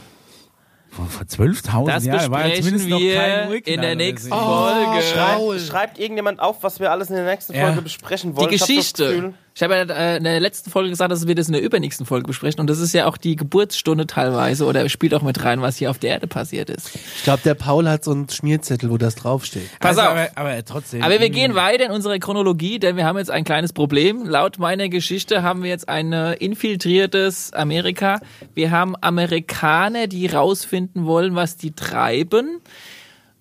[0.90, 3.94] Vor, vor 12.000 Das Jahren war ja besprechen zumindest noch kein wir in der oder
[3.96, 4.35] nächsten so.
[4.35, 5.16] Folge.
[5.16, 5.59] Raul.
[5.59, 7.66] Schreibt, schreibt irgendjemand auf, was wir alles in der nächsten Ja.
[7.66, 8.53] Folge besprechen Die wollen.
[8.53, 9.05] Ich hab das Geschichte.
[9.09, 11.62] Gefühl, Ich habe ja äh, in der letzten Folge gesagt, dass wir das in der
[11.62, 12.61] übernächsten Folge besprechen.
[12.61, 15.90] Und das ist ja auch die Geburtsstunde teilweise oder spielt auch mit rein, was hier
[15.90, 16.94] auf der Erde passiert ist.
[16.94, 19.68] Ich glaube, der Paul hat so einen Schmierzettel, wo das draufsteht.
[19.81, 20.16] Pass also, auf.
[20.16, 21.03] Aber, aber trotzdem.
[21.03, 24.27] Aber wir gehen weiter in unserer Chronologie, denn wir haben jetzt ein kleines Problem.
[24.27, 28.21] Laut meiner Geschichte haben wir jetzt ein äh, infiltriertes Amerika.
[28.55, 32.61] Wir haben Amerikaner, die rausfinden wollen, was die treiben.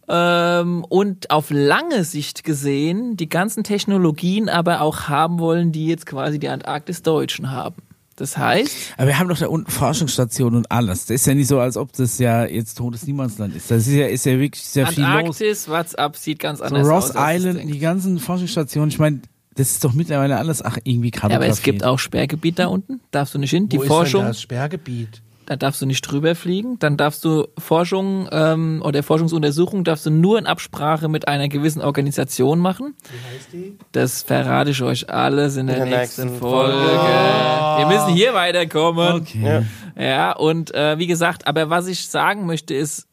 [0.09, 6.05] Ähm, und auf lange Sicht gesehen die ganzen Technologien aber auch haben wollen, die jetzt
[6.05, 7.75] quasi die Antarktis-Deutschen haben.
[8.15, 11.05] Das heißt, Aber wir haben doch da unten Forschungsstationen und alles.
[11.05, 13.69] Das ist ja nicht so, als ob das ja jetzt totes Niemandsland ist.
[13.69, 15.11] Das ist ja, ist ja wirklich sehr viel los.
[15.13, 17.13] Antarktis, WhatsApp sieht ganz So anders Ross aus.
[17.13, 19.21] das Island, die ganzen Forschungsstationen, ich meine,
[19.53, 23.01] das ist doch mittlerweile alles, ach, irgendwie Ja, aber es gibt auch Sperrgebiet da unten.
[23.11, 23.69] Darfst du nicht hin.
[23.69, 24.21] Die wo Forschung.
[24.21, 25.21] ist denn das Sperrgebiet?
[25.47, 26.77] Da darfst du nicht drüber fliegen.
[26.77, 31.81] Dann darfst du Forschung ähm, oder Forschungsuntersuchung darfst du nur in Absprache mit einer gewissen
[31.81, 32.95] Organisation machen.
[33.03, 33.77] Wie heißt die?
[33.93, 36.73] Das verrate ich euch alles in der, In der nächsten, nächsten Folge.
[36.73, 37.77] Folge.
[37.77, 39.21] Wir müssen hier weiterkommen.
[39.21, 39.63] Okay.
[39.95, 40.03] Ja.
[40.03, 43.07] Ja, und äh, wie gesagt, aber was ich sagen möchte ist,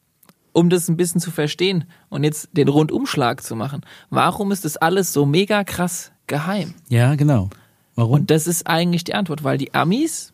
[0.51, 4.75] um das ein bisschen zu verstehen und jetzt den Rundumschlag zu machen, warum ist das
[4.75, 6.73] alles so mega krass geheim?
[6.89, 7.49] Ja, genau.
[7.95, 8.11] Warum?
[8.11, 10.33] Und das ist eigentlich die Antwort, weil die Amis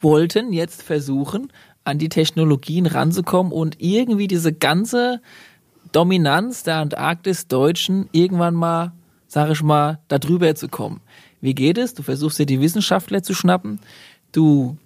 [0.00, 1.52] wollten jetzt versuchen,
[1.84, 5.20] an die Technologien ranzukommen und irgendwie diese ganze
[5.92, 8.92] Dominanz der Antarktis-Deutschen irgendwann mal,
[9.26, 11.00] sag ich mal, da drüber zu kommen.
[11.40, 11.94] Wie geht es?
[11.94, 13.80] Du versuchst dir die Wissenschaftler zu schnappen,
[14.32, 14.76] du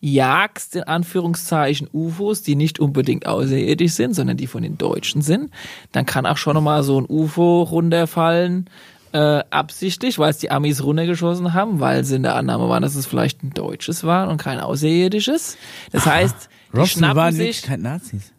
[0.00, 5.50] jagst in Anführungszeichen UFOs, die nicht unbedingt außerirdisch sind, sondern die von den Deutschen sind.
[5.92, 8.70] Dann kann auch schon mal so ein UFO runterfallen,
[9.12, 12.94] äh, absichtlich, weil es die Amis runtergeschossen haben, weil sie in der Annahme waren, dass
[12.94, 15.56] es vielleicht ein deutsches war und kein außerirdisches.
[15.92, 18.32] Das heißt, die Roswell schnappen waren sich keine Nazis.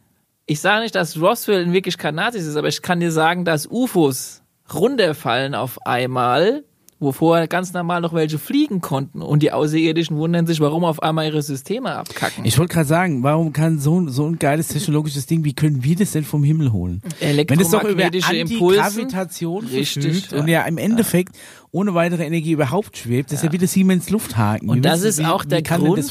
[0.45, 3.67] ich sage nicht, dass Roswell in Wirklichkeit Nazis ist, aber ich kann dir sagen, dass
[3.67, 6.63] UFOs runterfallen auf einmal
[6.99, 11.01] wo vorher ganz normal noch welche fliegen konnten und die Außerirdischen wundern sich, warum auf
[11.01, 12.43] einmal ihre Systeme abkacken.
[12.45, 15.83] Ich wollte gerade sagen, warum kann so, ein- so ein geiles technologisches Ding, wie können
[15.83, 17.01] wir das denn vom Himmel holen?
[17.21, 18.81] Wenn es doch über Elektromagnetische Impulse.
[18.83, 20.39] Antigravitation Richtig, verfügt ja.
[20.39, 21.35] und ja im Endeffekt
[21.71, 24.69] ohne weitere Energie überhaupt schwebt, das ist ja wie das Siemens Lufthaken.
[24.69, 26.03] Und Wie das ist wie, auch der Grund,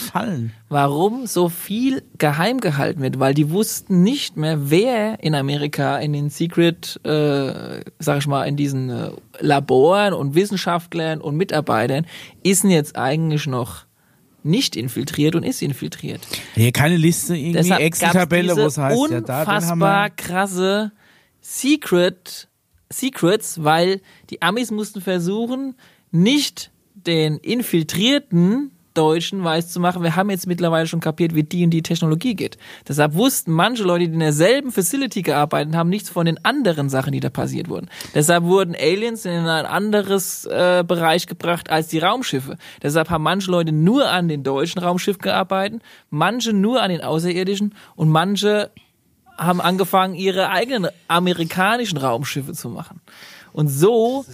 [0.68, 6.12] warum so viel geheim gehalten wird, weil die wussten nicht mehr, wer in Amerika in
[6.12, 12.06] den Secret, äh, sag ich mal, in diesen äh, Laboren und Wissenschaftlern und Mitarbeitern
[12.44, 13.86] ist denn jetzt eigentlich noch
[14.44, 16.20] nicht infiltriert und ist infiltriert.
[16.54, 20.92] Hier keine Liste, irgendwie Excel-Tabelle, wo es heißt, ja, da unfassbar krasse
[21.40, 22.48] Secret
[22.90, 25.74] Secrets, weil die Amis mussten versuchen,
[26.10, 31.62] nicht den infiltrierten Deutschen weiß zu machen, wir haben jetzt mittlerweile schon kapiert, wie die
[31.62, 32.58] und die Technologie geht.
[32.88, 37.12] Deshalb wussten manche Leute, die in derselben Facility gearbeitet haben, nichts von den anderen Sachen,
[37.12, 37.88] die da passiert wurden.
[38.12, 42.56] Deshalb wurden Aliens in ein anderes äh, Bereich gebracht als die Raumschiffe.
[42.82, 47.76] Deshalb haben manche Leute nur an den deutschen Raumschiff gearbeitet, manche nur an den außerirdischen
[47.94, 48.72] und manche
[49.38, 53.00] haben angefangen, ihre eigenen amerikanischen Raumschiffe zu machen.
[53.52, 54.24] Und so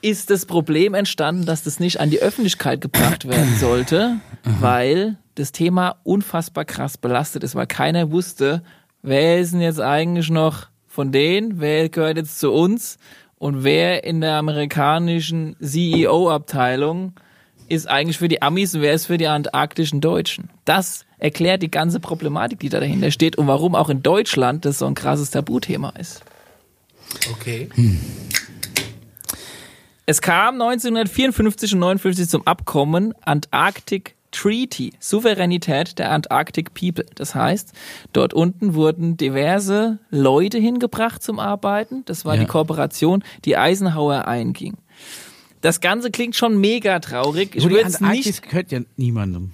[0.00, 4.18] ist das Problem entstanden, dass das nicht an die Öffentlichkeit gebracht werden sollte,
[4.60, 8.62] weil das Thema unfassbar krass belastet ist, weil keiner wusste,
[9.02, 12.98] wer ist denn jetzt eigentlich noch von denen, wer gehört jetzt zu uns
[13.38, 17.14] und wer in der amerikanischen CEO-Abteilung
[17.68, 20.50] ist eigentlich für die Amis und wer ist für die antarktischen Deutschen.
[20.64, 24.78] Das erklärt die ganze Problematik, die da dahinter steht und warum auch in Deutschland das
[24.80, 26.22] so ein krasses Tabuthema ist.
[27.30, 27.68] Okay.
[30.06, 37.04] Es kam 1954 und 59 zum Abkommen Antarctic Treaty, Souveränität der Antarctic People.
[37.14, 37.72] Das heißt,
[38.12, 42.02] dort unten wurden diverse Leute hingebracht zum Arbeiten.
[42.06, 42.40] Das war Ja.
[42.40, 44.74] die Kooperation, die Eisenhower einging.
[45.60, 47.54] Das Ganze klingt schon mega traurig.
[47.54, 48.42] Ich würde es Antarktis nicht.
[48.42, 49.52] gehört ja niemandem.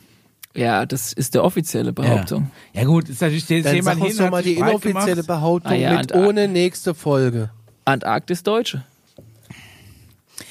[0.54, 2.50] Ja, das ist der offizielle Behauptung.
[2.72, 2.80] Ja.
[2.80, 5.26] ja gut, ist natürlich der Dann jemand sag uns hin, doch mal die inoffizielle gemacht.
[5.26, 7.50] Behauptung Ah ja, mit und- ohne nächste Folge.
[7.84, 8.82] Antarktis Deutsche.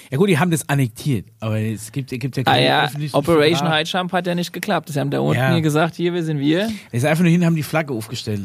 [0.10, 2.86] Ja gut, die haben das annektiert, aber es gibt, es gibt ja Ah keine ja,
[2.86, 3.68] öffentlichen Operation.
[3.68, 4.88] High Jump hat ja nicht geklappt.
[4.90, 5.52] Sie haben da unten Ja.
[5.52, 6.70] hier gesagt, hier, wir sind wir.
[6.92, 8.44] Es ist einfach nur hin, haben die Flagge aufgestellt.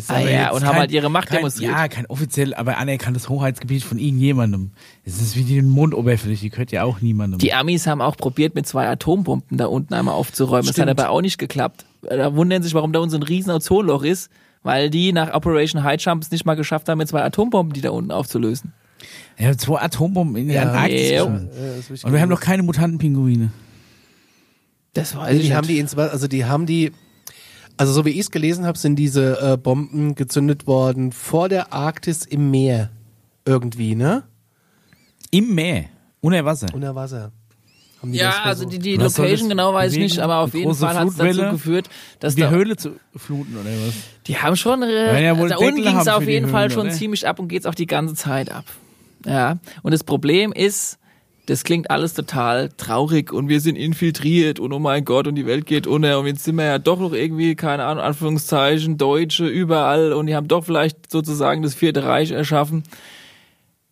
[0.00, 1.72] Ist Ah ja, und haben halt ihre Macht kein, demonstriert.
[1.72, 4.70] Ja, kein offiziell, aber anerkanntes Hoheitsgebiet von irgendjemandem.
[5.04, 7.38] Es ist wie die Mondoberfläche, die gehört ja auch niemandem.
[7.38, 10.66] Die Amis haben auch probiert, mit zwei Atombomben da unten einmal aufzuräumen.
[10.66, 11.00] Das hat Stimmt.
[11.00, 11.84] aber auch nicht geklappt.
[12.02, 14.30] Da wundern sich, warum da unten so ein riesen Ozonloch ist,
[14.62, 17.80] weil die nach Operation High Jump es nicht mal geschafft haben, mit zwei Atombomben die
[17.80, 18.72] da unten aufzulösen.
[19.38, 20.62] ja, zwei Atombomben in die Ja.
[20.62, 21.10] Antarktis.
[21.10, 21.24] Ja.
[21.24, 21.48] Und
[22.12, 23.50] wir haben noch keine Mutantenpinguine.
[24.94, 25.76] Das weiß Also ich die haben nicht.
[25.76, 26.92] die ins, also die haben die,
[27.80, 31.72] also so wie ich es gelesen habe, sind diese äh, Bomben gezündet worden vor der
[31.72, 32.90] Arktis im Meer.
[33.46, 34.24] Irgendwie, ne?
[35.30, 35.86] Im Meer.
[36.20, 36.66] Unter Wasser.
[36.74, 37.32] Unter Wasser.
[38.02, 40.52] Haben die das ja, also die, die Was Location genau weiß ich nicht, aber auf
[40.52, 41.88] jeden Fall hat es dazu geführt,
[42.18, 43.94] dass die da, Höhle zu fluten oder was?
[44.26, 46.86] die haben schon, äh, ja wohl da unten ging es auf jeden Fall Höhlen, schon
[46.88, 46.94] oder?
[46.94, 48.66] ziemlich ab und geht's auch die ganze Zeit ab.
[49.24, 50.98] Ja, und das Problem ist,
[51.46, 55.46] das klingt alles total traurig und wir sind infiltriert und oh mein Gott und die
[55.46, 59.46] Welt geht unter und jetzt sind wir ja doch noch irgendwie, keine Ahnung, Anführungszeichen, Deutsche
[59.46, 62.84] überall und die haben doch vielleicht sozusagen das Vierte Reich erschaffen.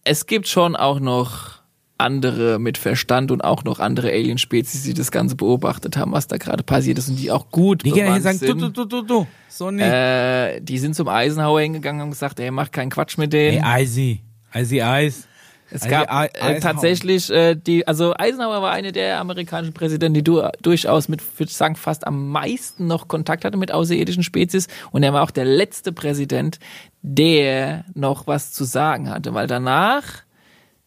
[0.04, 1.58] Es gibt schon auch noch
[1.98, 6.36] andere mit Verstand und auch noch andere Alien-Spezies, die das Ganze beobachtet haben, was da
[6.36, 8.60] gerade passiert ist und die auch gut Die gehen sagen, sind.
[8.60, 9.26] du, du, du, du.
[9.48, 9.84] So nicht.
[9.84, 13.62] Äh, die sind zum Eisenhower hingegangen und gesagt, ey, mach keinen Quatsch mit denen.
[13.62, 14.20] Hey, Eisi.
[14.52, 15.26] Eisi Eis.
[15.70, 16.60] Es also gab äh, Eisenhower.
[16.60, 21.50] tatsächlich äh, die, also Eisenhower war eine der amerikanischen Präsidenten, die du, durchaus mit, würde
[21.50, 25.30] ich sagen, fast am meisten noch Kontakt hatte mit außerirdischen Spezies und er war auch
[25.30, 26.58] der letzte Präsident,
[27.02, 30.04] der noch was zu sagen hatte, weil danach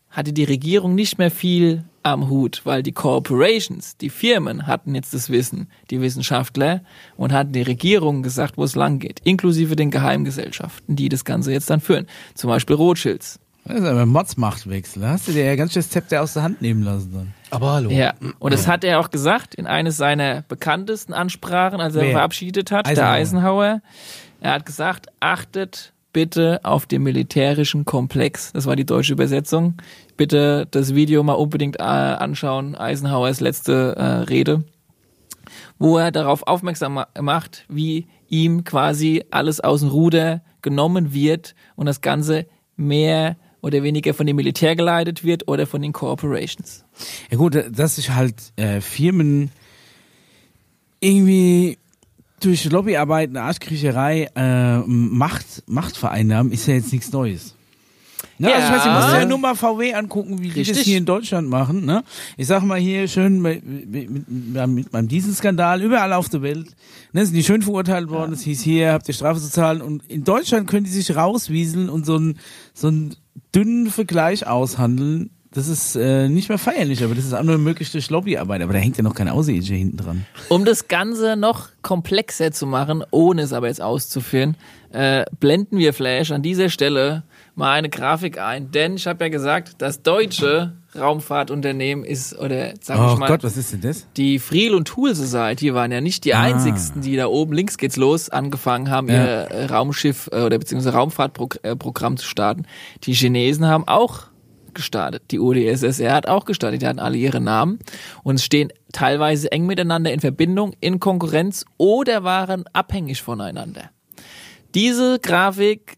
[0.09, 5.13] hatte die Regierung nicht mehr viel am Hut, weil die Corporations, die Firmen hatten jetzt
[5.13, 6.81] das Wissen, die Wissenschaftler
[7.15, 11.51] und hatten die Regierung gesagt, wo es lang geht, inklusive den Geheimgesellschaften, die das Ganze
[11.51, 12.07] jetzt dann führen.
[12.33, 13.39] Zum Beispiel Rothschilds.
[13.65, 15.01] Das ist aber Mods-Machtwechsel.
[15.01, 17.33] Da hast du dir ja ganz schön das Zepter aus der Hand nehmen lassen dann.
[17.51, 17.89] Aber hallo.
[17.91, 22.11] Ja, und das hat er auch gesagt in eines seiner bekanntesten Ansprachen, als er Wer?
[22.11, 23.03] verabschiedet hat, Eisenhower.
[23.05, 23.81] der Eisenhower.
[24.41, 28.51] Er hat gesagt, achtet bitte auf den militärischen Komplex.
[28.51, 29.75] Das war die deutsche Übersetzung.
[30.17, 32.75] Bitte das Video mal unbedingt äh, anschauen.
[32.75, 34.63] Eisenhowers letzte äh, Rede,
[35.79, 41.55] wo er darauf aufmerksam ma- macht, wie ihm quasi alles aus dem Ruder genommen wird
[41.75, 42.45] und das Ganze
[42.75, 46.83] mehr oder weniger von dem Militär geleitet wird oder von den Corporations.
[47.29, 49.51] Ja gut, dass sich halt äh, Firmen
[50.99, 51.77] irgendwie
[52.39, 57.55] durch Lobbyarbeit, eine Arschkriecherei äh, Macht, Macht vereinnahmen, ist ja jetzt nichts Neues.
[58.37, 59.01] Ja, also ich weiß, ich Ja.
[59.01, 60.85] muss ja nur mal VW angucken, wie die das Richtig.
[60.85, 61.85] hier in Deutschland machen.
[61.85, 62.03] Ne?
[62.37, 66.67] Ich sag mal hier schön mit, mit, mit, meinem Dieselskandal überall auf der Welt.
[67.13, 68.33] Ne, sind die schön verurteilt worden.
[68.33, 69.81] Es hieß hier, habt ihr Strafe zu zahlen.
[69.81, 72.39] Und in Deutschland können die sich rauswieseln und so einen
[72.73, 73.15] so einen
[73.53, 75.29] dünnen Vergleich aushandeln.
[75.53, 78.61] Das ist äh, nicht mehr feierlich, aber das ist auch nur möglich durch Lobbyarbeit.
[78.61, 80.25] Aber da hängt ja noch kein Außerirdischer hinten dran.
[80.47, 84.55] Um das Ganze noch komplexer zu machen, ohne es aber jetzt auszuführen,
[84.93, 87.23] äh, blenden wir Flash an dieser Stelle
[87.61, 88.71] mal eine Grafik ein.
[88.71, 93.43] Denn ich habe ja gesagt, das deutsche Raumfahrtunternehmen ist, oder sag Oh ich mal, Gott,
[93.43, 94.07] was ist denn das?
[94.17, 96.41] die Friel und Tool Society waren ja nicht die Ah.
[96.41, 99.13] einzigsten, die da oben links geht's los angefangen haben, Ja.
[99.23, 102.63] ihr äh, Raumschiff äh, oder beziehungsweise Raumfahrtprogramm zu starten.
[103.03, 104.23] Die Chinesen haben auch
[104.73, 105.23] gestartet.
[105.31, 106.81] Die UdSSR hat auch gestartet.
[106.81, 107.79] Die hatten alle ihre Namen
[108.23, 113.91] und stehen teilweise eng miteinander in Verbindung, in Konkurrenz oder waren abhängig voneinander.
[114.73, 115.97] Diese Grafik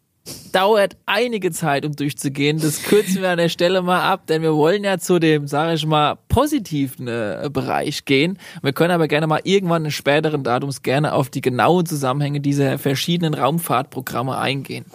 [0.54, 2.60] dauert einige Zeit, um durchzugehen.
[2.60, 5.74] Das kürzen wir an der Stelle mal ab, denn wir wollen ja zu dem, sage
[5.74, 8.38] ich mal, positiven äh, Bereich gehen.
[8.62, 12.78] Wir können aber gerne mal irgendwann in späteren Datums gerne auf die genauen Zusammenhänge dieser
[12.78, 14.86] verschiedenen Raumfahrtprogramme eingehen.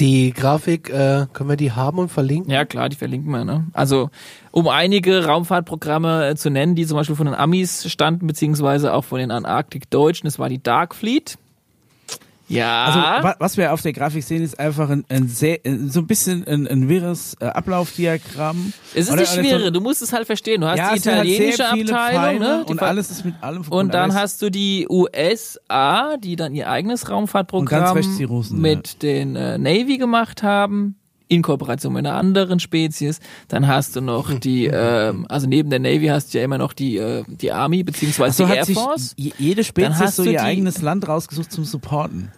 [0.00, 2.50] Die Grafik, äh, können wir die haben und verlinken?
[2.50, 3.44] Ja, klar, die verlinken wir.
[3.44, 3.66] Ne?
[3.74, 4.10] Also,
[4.50, 9.04] um einige Raumfahrtprogramme äh, zu nennen, die zum Beispiel von den Amis standen, beziehungsweise auch
[9.04, 11.38] von den Antarktik-Deutschen, das war die Dark Fleet.
[12.48, 12.84] Ja.
[12.84, 16.06] Also wa was wir auf der Grafik sehen, ist einfach ein, ein sehr, so ein
[16.06, 18.72] bisschen ein, ein wirres äh, Ablaufdiagramm.
[18.94, 20.60] es ist Oder- nicht schwere, du musst es halt verstehen.
[20.60, 22.64] Du hast Ja, die halt italienische viele Abteilung, ne?
[22.66, 23.86] Und alles ist mit allem verbunden.
[23.86, 29.36] Und dann hast du die USA, die dann ihr eigenes Raumfahrtprogramm rechts Russen, mit den
[29.36, 30.96] äh, Navy gemacht haben,
[31.32, 33.20] in Kooperation mit einer anderen Spezies.
[33.48, 36.72] Dann hast du noch die, ähm, also neben der Navy hast du ja immer noch
[36.72, 39.14] die, äh, die Army, beziehungsweise so die hat Air sich Force.
[39.16, 42.30] je- jede Dann Spezies hast so du ihr die- eigenes Land rausgesucht zum Supporten.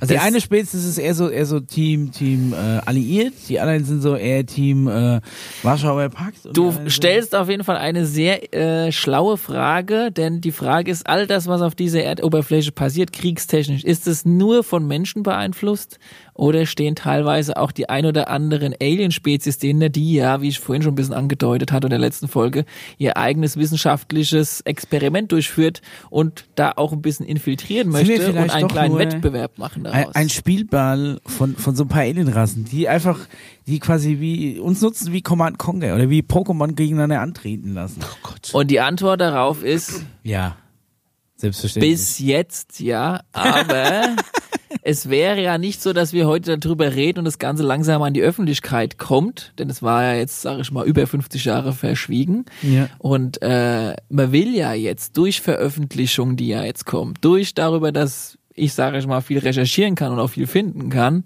[0.00, 3.84] Also die eine Spezies ist eher so eher so Team Team äh, alliiert, die anderen
[3.84, 5.20] sind so eher Team äh,
[5.64, 6.36] Warschauer Pakt.
[6.52, 11.26] Du stellst auf jeden Fall eine sehr äh, schlaue Frage, denn die Frage ist, all
[11.26, 15.98] das, was auf dieser Erdoberfläche passiert, kriegstechnisch, ist es nur von Menschen beeinflusst
[16.38, 20.82] oder stehen teilweise auch die ein oder anderen Alien-Spezies dahinter, die ja, wie ich vorhin
[20.82, 22.64] schon ein bisschen angedeutet hatte in der letzten Folge,
[22.96, 28.96] ihr eigenes wissenschaftliches Experiment durchführt und da auch ein bisschen infiltrieren möchte und einen kleinen
[28.96, 30.14] Wettbewerb machen daraus.
[30.14, 33.18] ein, ein Spielball von, von so ein paar Alienrassen, die einfach,
[33.66, 38.00] die quasi wie uns nutzen wie Command Conquer oder wie Pokémon gegeneinander antreten lassen.
[38.04, 38.50] Oh Gott.
[38.52, 40.56] und die Antwort darauf ist, Ja,
[41.34, 41.94] selbstverständlich.
[41.94, 44.14] Bis jetzt ja, aber
[44.88, 48.14] es wäre ja nicht so, dass wir heute darüber reden und das Ganze langsam an
[48.14, 52.46] die Öffentlichkeit kommt, denn es war ja jetzt, sage ich mal, über 50 Jahre verschwiegen.
[52.62, 52.88] Ja.
[52.96, 58.37] Und äh, man will ja jetzt durch Veröffentlichung, die ja jetzt kommt, durch darüber, dass
[58.58, 61.24] ich sage ich mal viel recherchieren kann und auch viel finden kann,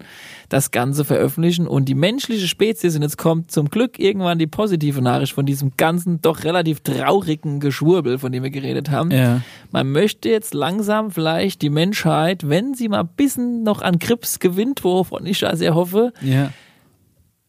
[0.49, 5.01] das Ganze veröffentlichen und die menschliche Spezies und jetzt kommt zum Glück irgendwann die positive
[5.01, 9.11] Nachricht von diesem ganzen doch relativ traurigen Geschwurbel, von dem wir geredet haben.
[9.11, 9.41] Ja.
[9.71, 14.39] Man möchte jetzt langsam vielleicht die Menschheit, wenn sie mal ein bisschen noch an Krebs
[14.39, 16.51] gewinnt, wovon ich ja sehr hoffe, Ja.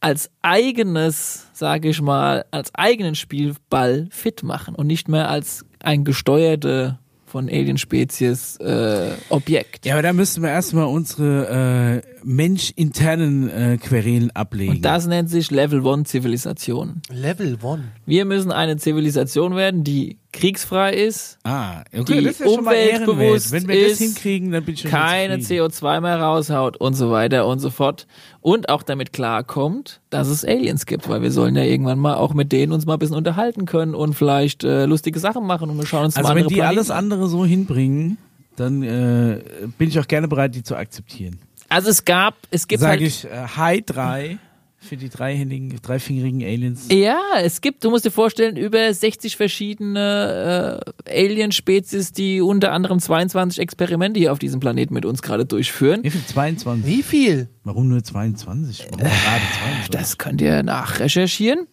[0.00, 6.04] als eigenes, sage ich mal, als eigenen Spielball fit machen und nicht mehr als ein
[6.04, 6.98] gesteuerte
[7.34, 9.86] von Alien-Spezies äh, Objekt.
[9.86, 14.76] Ja, aber da müssten wir erstmal unsere äh, menschinternen äh, Querelen ablegen.
[14.76, 17.02] Und das nennt sich Level 1 Zivilisation.
[17.10, 17.80] Level 1.
[18.06, 22.64] Wir müssen eine Zivilisation werden, die kriegsfrei ist, ah, okay, die das ist ja schon
[22.64, 23.08] mal ehrenwert.
[23.08, 25.70] umweltbewusst Wenn wir das hinkriegen, dann bin ich schon keine zufrieden.
[25.70, 28.06] CO2 mehr raushaut und so weiter und so fort.
[28.40, 32.34] Und auch damit klarkommt, dass es Aliens gibt, weil wir sollen ja irgendwann mal auch
[32.34, 35.78] mit denen uns mal ein bisschen unterhalten können und vielleicht äh, lustige Sachen machen und
[35.78, 36.98] wir schauen uns Also mal wenn andere die Planeten alles an.
[36.98, 38.18] andere so hinbringen,
[38.56, 39.40] dann äh,
[39.78, 41.38] bin ich auch gerne bereit, die zu akzeptieren.
[41.68, 44.38] Also es gab, es gibt Sage halt, ich äh, Hi 3
[44.84, 46.86] für die dreihändigen, dreifingerigen Aliens.
[46.90, 52.98] ja, es gibt, du musst dir vorstellen, über 60 verschiedene äh, Alien-Spezies, die unter anderem
[52.98, 56.02] 22 Experimente hier auf diesem Planeten mit uns gerade durchführen.
[56.02, 56.24] Wie viel?
[56.24, 56.86] 22?
[56.86, 57.48] Wie viel?
[57.64, 58.86] Warum nur 22?
[58.90, 59.90] Warum gerade 22?
[59.90, 61.66] Das könnt ihr nachrecherchieren.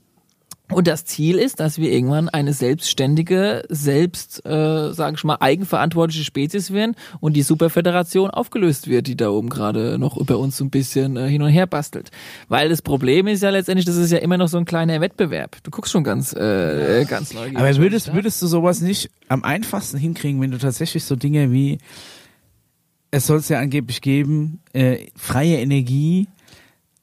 [0.71, 6.23] Und das Ziel ist, dass wir irgendwann eine selbstständige, selbst, äh, sage ich mal, eigenverantwortliche
[6.23, 10.63] Spezies werden und die Superföderation aufgelöst wird, die da oben gerade noch über uns so
[10.63, 12.09] ein bisschen äh, hin und her bastelt.
[12.47, 15.57] Weil das Problem ist ja letztendlich, das ist ja immer noch so ein kleiner Wettbewerb.
[15.63, 17.57] Du guckst schon ganz, äh, ganz neugierig.
[17.57, 21.79] Aber würdest, würdest du sowas nicht am einfachsten hinkriegen, wenn du tatsächlich so Dinge wie,
[23.11, 26.27] es soll es ja angeblich geben, äh, freie Energie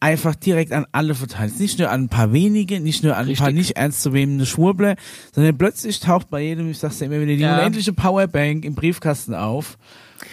[0.01, 1.59] einfach direkt an alle verteilt.
[1.59, 3.55] Nicht nur an ein paar wenige, nicht nur an ein paar Richtig.
[3.69, 4.95] nicht ernst zu nehmende Schwurbler,
[5.35, 7.59] sondern plötzlich taucht bei jedem, ich sag's dir immer wieder, die Ja.
[7.59, 9.77] unendliche Powerbank im Briefkasten auf.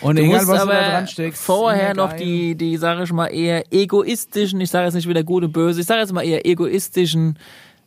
[0.02, 1.42] Und Du egal, was aber du da dran steckst.
[1.44, 5.44] vorher noch die, die, sage ich mal, eher egoistischen, ich sage jetzt nicht wieder gut
[5.44, 7.38] und böse, ich sage jetzt mal eher egoistischen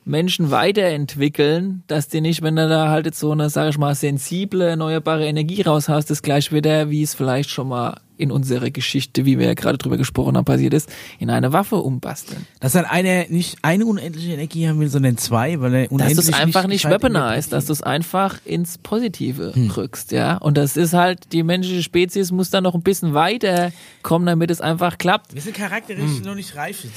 [0.04, 3.94] Menschen weiterentwickeln, dass die nicht, wenn du da halt jetzt so eine, sage ich mal,
[3.94, 8.70] sensible erneuerbare Energie raus hast, das gleich wieder, wie es vielleicht schon mal in unserer
[8.70, 12.46] Geschichte, wie wir ja gerade drüber gesprochen haben, passiert ist, in eine Waffe umbasteln.
[12.60, 16.26] Dass dann einer nicht eine unendliche Energie haben will, sondern zwei, weil er Dass unendlich
[16.26, 19.70] du es einfach nicht gescheit weaponized, dass du es einfach ins Positive Hm.
[19.70, 20.36] rückst, ja.
[20.38, 24.50] Und das ist halt, die menschliche Spezies muss da noch ein bisschen weiter kommen, damit
[24.50, 25.34] es einfach klappt.
[25.34, 26.92] Wir sind charakteristisch noch nicht reif dazu.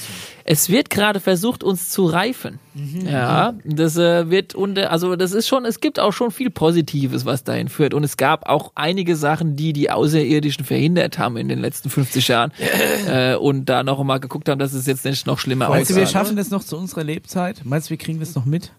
[0.52, 2.58] Es wird gerade versucht, uns zu reifen.
[2.74, 3.08] Mhm.
[3.08, 7.24] Ja, das äh, wird unter, also das ist schon, es gibt auch schon viel Positives,
[7.24, 7.94] was dahin führt.
[7.94, 12.28] Und es gab auch einige Sachen, die die Außerirdischen verhindert haben in den letzten 50
[12.28, 12.52] Jahren
[13.08, 15.94] äh, und da noch mal geguckt haben, dass es jetzt nicht noch schlimmer Meinst du,
[15.96, 16.12] wir aussah.
[16.18, 17.62] schaffen das noch zu unserer Lebzeit?
[17.64, 18.72] Meinst du, wir kriegen das noch mit?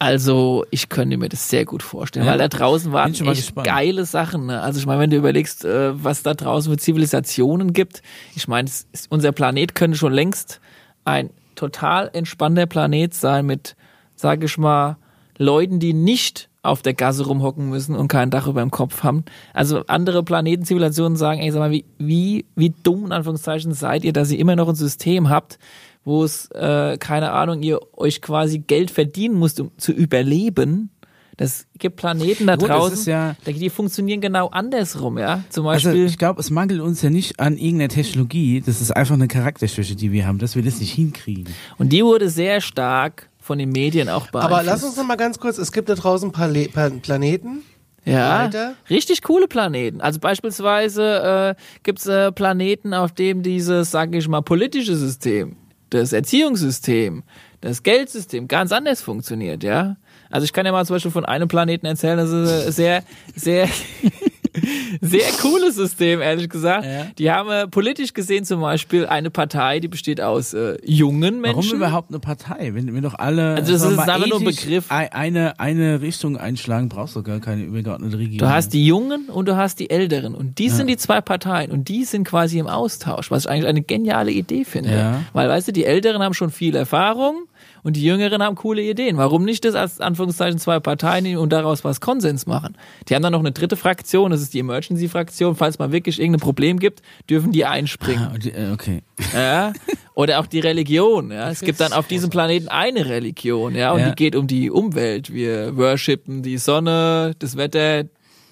[0.00, 2.32] Also, ich könnte mir das sehr gut vorstellen, Ja.
[2.32, 3.66] weil da draußen waren echt gespannt.
[3.66, 4.46] geile Sachen.
[4.46, 4.60] Ne?
[4.60, 8.02] Also, ich meine, wenn du überlegst, äh, was da draußen für Zivilisationen gibt,
[8.36, 8.68] ich meine,
[9.10, 10.60] unser Planet könnte schon längst
[11.08, 13.76] ein total entspannter Planet sein mit,
[14.14, 14.96] sage ich mal,
[15.38, 19.24] Leuten, die nicht auf der Gasse rumhocken müssen und kein Dach über dem Kopf haben.
[19.54, 24.12] Also andere Planetenzivilisationen sagen, ey, sag mal, wie, wie, wie dumm in Anführungszeichen seid ihr,
[24.12, 25.58] dass ihr immer noch ein System habt,
[26.04, 30.90] wo es, äh, keine Ahnung, ihr euch quasi Geld verdienen müsst, um zu überleben.
[31.38, 35.44] Das gibt Planeten da Gut, draußen, ja- da- die funktionieren genau andersrum, ja.
[35.50, 38.60] Zum Also Beispiel, ich glaube, es mangelt uns ja nicht an irgendeiner Technologie.
[38.60, 41.46] Das ist einfach eine Charakterschwäche, die wir haben, dass wir das nicht hinkriegen.
[41.78, 44.52] und die wurde sehr stark von den Medien auch beeinflusst.
[44.52, 47.62] Aber lass uns noch mal ganz kurz, es gibt da draußen Pale pa Planeten.
[48.04, 48.74] Ja, Weiter?
[48.90, 50.00] richtig coole Planeten.
[50.00, 55.56] Also beispielsweise äh, gibt's äh, Planeten, auf dem dieses, sag ich mal, politische System,
[55.90, 57.22] das Erziehungssystem,
[57.60, 59.96] das Geldsystem ganz anders funktioniert, ja.
[60.30, 63.02] Also ich kann ja mal zum Beispiel von einem Planeten erzählen, das ist ein sehr,
[63.34, 63.68] sehr,
[65.00, 66.84] sehr cooles System, ehrlich gesagt.
[66.84, 67.06] Ja.
[67.18, 71.56] Die haben äh, politisch gesehen zum Beispiel eine Partei, die besteht aus äh, jungen Menschen.
[71.64, 72.74] Warum überhaupt eine Partei?
[72.74, 74.86] Wenn wir doch alle Also das ist einfach nur ein Begriff.
[74.90, 78.38] ei- Eine, eine Richtung einschlagen, brauchst du gar keine übergeordnete Regierung.
[78.38, 80.34] Du hast die Jungen und du hast die Älteren.
[80.34, 81.70] Und die sind die zwei Parteien.
[81.70, 84.90] Und die sind quasi im Austausch, was ich eigentlich eine geniale Idee finde.
[84.90, 85.20] Ja.
[85.32, 87.44] Weil, weißt du, die Älteren haben schon viel Erfahrung
[87.82, 89.16] und die Jüngeren haben coole Ideen.
[89.16, 92.76] Warum nicht das als Anführungszeichen zwei Parteien nehmen und daraus was Konsens machen?
[93.08, 95.54] Die haben dann noch eine dritte Fraktion, das ist die Emergency-Fraktion.
[95.56, 98.28] Falls mal wirklich irgendein Problem gibt, dürfen die einspringen.
[98.32, 99.02] Ah, äh, Okay.
[99.34, 99.72] Ja?
[100.14, 101.30] Oder auch die Religion.
[101.30, 101.50] Ja?
[101.50, 104.10] Es gibt dann auf diesem Planeten eine Religion, ja, und Ja.
[104.10, 105.32] die geht um die Umwelt.
[105.32, 108.04] Wir worshipen die Sonne, das Wetter,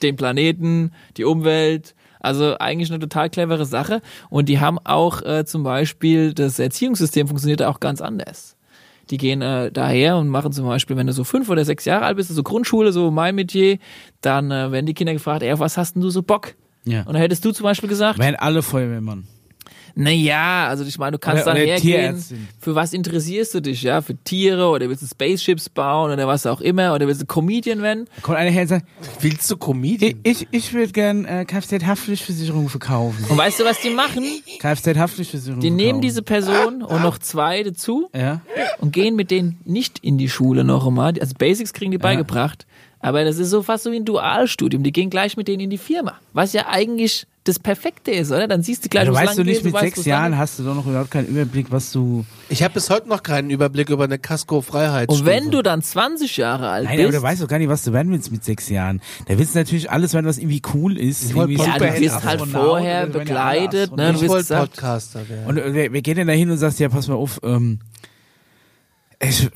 [0.03, 1.95] den Planeten, die Umwelt.
[2.21, 4.03] Also eigentlich eine total clevere Sache.
[4.31, 8.56] Und die haben auch äh, zum Beispiel das Erziehungssystem funktioniert auch ganz anders.
[9.11, 12.05] Die gehen äh, daher und machen zum Beispiel, wenn du so fünf oder sechs Jahre
[12.05, 13.79] alt bist, so Grundschule, so mein Metier,
[14.21, 16.55] dann äh, werden die Kinder gefragt, ey, auf was hast denn du so Bock?
[16.85, 17.01] Ja.
[17.01, 19.27] Und dann hättest du zum Beispiel gesagt, Wären alle Feuerwehrmann.
[19.99, 22.23] Naja, also ich meine, du kannst Oder- dann oder hergehen,
[22.61, 24.03] für was interessierst du dich, ja?
[24.03, 27.81] Für Tiere oder willst du Spaceships bauen oder was auch immer oder willst du Comedian
[27.81, 28.07] werden?
[28.21, 28.87] Kommt einer her und sagt,
[29.21, 30.21] Willst du Comedian?
[30.23, 33.25] ich, ich würde gern äh, Kfz-Haftpflichtversicherung verkaufen.
[33.29, 34.23] Und weißt du, was die machen?
[34.61, 36.01] Kfz-Haftpflichtversicherung Die nehmen verkaufen.
[36.03, 38.43] diese Person und noch zwei dazu Ja.
[38.79, 41.15] und gehen mit denen nicht in die Schule noch einmal.
[41.19, 42.67] Also Basics kriegen die beigebracht.
[43.07, 44.83] Aber das ist so fast so wie ein Dualstudium.
[44.83, 46.15] Die gehen gleich mit denen in die Firma.
[46.33, 48.49] Was ja eigentlich das Perfekte ist, oder?
[48.49, 50.59] Dann siehst du gleich, du wo's weißt du nicht, geht, mit weißt, sechs Jahren hast
[50.59, 52.25] du doch noch überhaupt keinen Überblick, was du.
[52.49, 55.21] Ich habe bis heute noch keinen Überblick über eine Casco-Freiheitsstufe.
[55.21, 57.69] Und wenn du dann 20 Jahre alt Nein, aber bist, du weißt doch gar nicht,
[57.69, 59.01] was du werden willst mit sechs Jahren.
[59.29, 61.33] Da willst du natürlich alles werden, was irgendwie cool ist.
[61.37, 64.09] wollte irgendwie ja, du wirst halt vorher ja begleitet, ne?
[64.09, 65.47] Du ich wirst wollte gesagt, Podcaster werden.
[65.47, 67.79] Und äh, wer, wer geht denn da hin und sagt, ja, pass mal auf, ähm,
[69.23, 69.49] ich,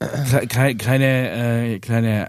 [0.00, 2.28] kle- kleine, kleine, äh, kleine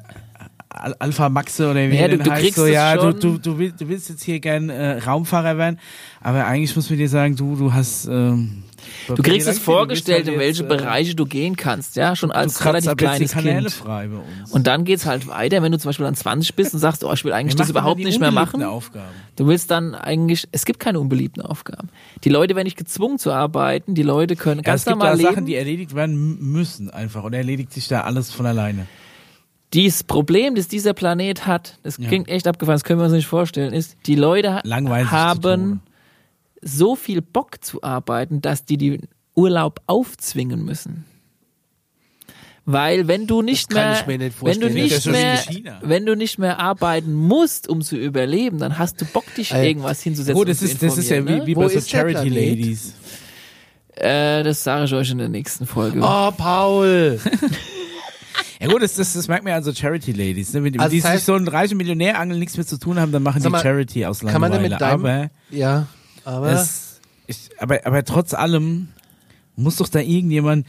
[1.00, 3.58] Alpha Maxe oder wie Ja, du- du heißt, kriegst so, es ja, du, du, du,
[3.60, 5.80] willst, du willst jetzt hier gern äh, Raumfahrer werden,
[6.22, 8.64] aber eigentlich muss man dir sagen, du, du hast, ähm,
[9.08, 12.92] Du kriegst es vorgestellt, in halt welche Bereiche du gehen kannst, ja, schon als relativ
[12.92, 13.72] jetzt kleines Kanäle Kind.
[13.74, 14.52] frei bei uns.
[14.52, 17.12] Und dann geht's halt weiter, wenn du zum Beispiel dann 20 bist und sagst, oh,
[17.12, 18.64] ich will eigentlich das überhaupt nicht mehr machen.
[18.64, 19.10] Aufgaben.
[19.36, 21.90] Du willst dann eigentlich, es gibt keine unbeliebten Aufgaben.
[22.24, 25.18] Die Leute werden nicht gezwungen zu arbeiten, die Leute können Ja, ganz es gibt normal
[25.18, 25.24] da.
[25.32, 28.86] Sachen, die erledigt werden müssen einfach und erledigt sich da alles von alleine.
[29.74, 32.08] Dieses Problem, das dieser Planet hat, das Ja.
[32.08, 35.82] klingt echt abgefahren, das können wir uns nicht vorstellen, ist, die Leute Langweilig haben
[36.62, 41.06] so viel Bock zu arbeiten, dass die den Urlaub aufzwingen müssen.
[42.70, 45.40] Weil wenn du nicht mehr, nicht wenn du nicht mehr,
[45.84, 49.68] wenn du nicht mehr arbeiten musst, um zu überleben, dann hast du Bock, dich Ey,
[49.68, 50.36] irgendwas hinzusetzen.
[50.38, 52.28] Gut, das und zu ist, das ist ja wie, informieren, wie Wo bei so Charity?
[52.28, 52.94] Ladies.
[53.96, 54.04] ne?
[54.40, 56.02] Äh, das sage ich euch in der nächsten Folge.
[56.04, 57.20] Oh, Paul.
[58.60, 60.54] Ja gut, das, das, das merkt man ja an so Charity-Ladies.
[60.54, 60.64] Ne?
[60.64, 63.12] Wenn die Also die heißt- sich so einen reichen Millionärangel nichts mehr zu tun haben,
[63.12, 64.70] dann machen die mal, Charity aus Kann man denn Langeweile.
[64.70, 65.00] mit deinem...
[65.06, 65.88] aber, ja,
[66.26, 66.52] aber...
[66.52, 68.88] das, ich, aber, aber trotz allem
[69.56, 70.66] muss doch da irgendjemand,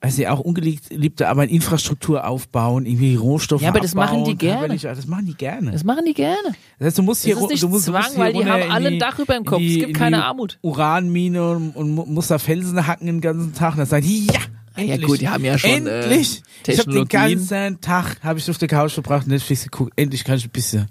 [0.00, 4.36] weiß ich, auch ungeliebte Arbeit, Infrastruktur aufbauen, irgendwie Rohstoffe Ja, aber das abbauen, machen die
[4.36, 4.76] gerne.
[4.76, 5.70] Kabel- Das machen die gerne.
[5.70, 6.54] Das machen die gerne.
[6.78, 8.32] Das heißt, du musst hier, Das ist nicht du musst, du Zwang, musst hier weil
[8.32, 9.60] die haben alle ein Dach über dem Kopf.
[9.60, 10.58] Es Die, gibt in keine Armut.
[10.62, 13.72] Uranmine und, und mu- muss da Felsen hacken den ganzen Tag.
[13.74, 14.40] Und dann sagen die, ja,
[14.76, 15.06] Ja, endlich.
[15.06, 16.42] gut, die haben ja schon, äh, Endlich.
[16.66, 19.92] ich habe den ganzen Tag habe ich auf der Couch verbracht, Netflix geguckt.
[19.96, 20.88] Endlich kann ich ein bisschen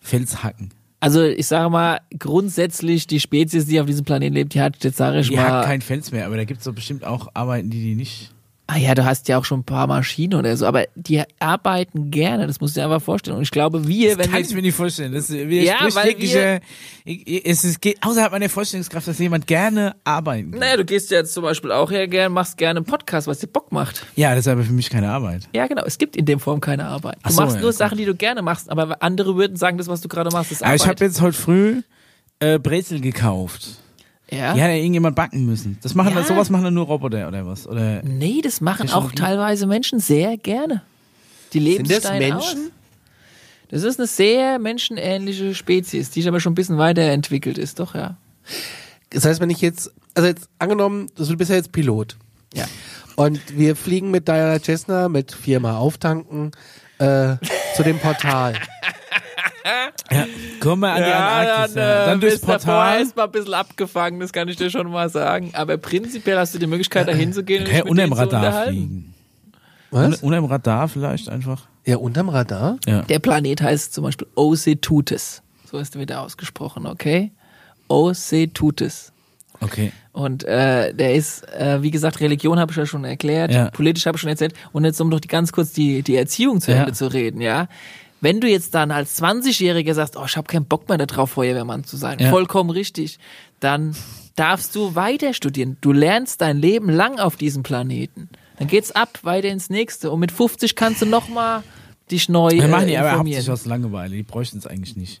[0.00, 0.70] Fels hacken.
[1.00, 4.96] Also ich sage mal, grundsätzlich die Spezies, die auf diesem Planeten lebt, die hat jetzt
[4.96, 7.70] sage ich Die mal, hat kein Fels mehr, aber da gibt's doch bestimmt auch Arbeiten,
[7.70, 8.32] die die nicht.
[8.68, 12.10] Ah ja, du hast ja auch schon ein paar Maschinen oder so, aber die arbeiten
[12.10, 13.36] gerne, das musst du dir einfach vorstellen.
[13.36, 15.12] Und ich glaube, wir, Das wenn kann wir, ich mir nicht vorstellen.
[15.12, 16.60] Das Ja, weil jegliche,
[17.04, 20.60] es ist, geht außerhalb meiner Vorstellungskraft, dass jemand gerne arbeiten kann.
[20.60, 23.38] naja, du gehst ja jetzt zum Beispiel auch her gern, machst gerne einen Podcast, was
[23.38, 24.04] dir Bock macht.
[24.16, 25.48] Ja, das ist aber für mich keine Arbeit.
[25.54, 25.84] Ja, genau.
[25.84, 27.18] Es gibt in dem Form keine Arbeit.
[27.24, 27.72] Du so, machst ja, nur.
[27.72, 30.62] Sachen, die du gerne machst, aber andere würden sagen, das, was du gerade machst, ist
[30.62, 30.80] Aber Arbeit.
[30.82, 31.82] ich habe jetzt heute früh
[32.40, 33.78] äh, Brezel gekauft.
[34.30, 34.54] Ja?
[34.54, 35.78] Die hat ja irgendjemand backen müssen.
[35.82, 36.24] Das machen Ja.
[36.24, 37.66] sowas machen dann nur Roboter oder was?
[37.66, 40.82] Oder Nee, das machen auch teilweise Menschen sehr gerne.
[41.52, 42.36] Die leben Sind das Menschen?
[42.66, 42.72] Aus.
[43.68, 48.16] Das ist eine sehr menschenähnliche Spezies, die aber schon ein bisschen weiterentwickelt ist, doch, ja.
[49.10, 52.16] Das heißt, wenn ich jetzt, also jetzt angenommen, du bist ja jetzt Pilot.
[52.54, 52.66] Ja.
[53.16, 56.52] Und wir fliegen mit Diana Cessna mit viermal auftanken
[56.98, 57.36] äh,
[57.76, 58.54] zu dem Portal.
[60.60, 61.74] komm mal an die Antarktis.
[61.74, 62.98] Ja, dann, durchs bist du vorher Portal.
[63.00, 65.50] erst mal ein bisschen abgefangen, das kann ich dir schon mal sagen.
[65.54, 68.30] Aber prinzipiell hast du die Möglichkeit, da hinzugehen und Okay, dich mit unter denen dem
[68.30, 69.14] zu Radar fliegen.
[69.90, 70.22] Was?
[70.22, 71.62] Unter dem Radar vielleicht einfach.
[71.84, 72.78] Ja, unterm Radar?
[72.86, 73.02] Ja.
[73.02, 75.42] Der Planet heißt zum Beispiel Ocetutes.
[75.70, 77.32] So ist er wieder ausgesprochen, okay?
[77.88, 79.12] Ocetutes.
[79.60, 79.92] Okay.
[80.12, 83.70] Und äh, der ist, äh, wie gesagt, Religion habe ich ja schon erklärt, Ja.
[83.70, 84.52] politisch habe ich schon erzählt.
[84.72, 86.78] Und jetzt um doch die, ganz kurz die, die Erziehung zu Ja.
[86.80, 87.68] Ende zu reden, ja.
[88.20, 91.84] Wenn du jetzt dann als 20-Jähriger sagst, oh, ich habe keinen Bock mehr darauf, Feuerwehrmann
[91.84, 92.30] zu sein, Ja.
[92.30, 93.18] vollkommen richtig,
[93.60, 93.94] dann
[94.36, 95.76] darfst du weiter studieren.
[95.80, 98.28] Du lernst dein Leben lang auf diesem Planeten.
[98.58, 100.10] Dann geht's ab, weiter ins nächste.
[100.10, 101.62] Und mit 50 kannst du noch mal
[102.10, 103.36] dich neu Wir äh, machen die aber informieren.
[103.38, 104.14] hauptsächlich aus Langeweile.
[104.16, 105.20] Die bräuchten es eigentlich nicht.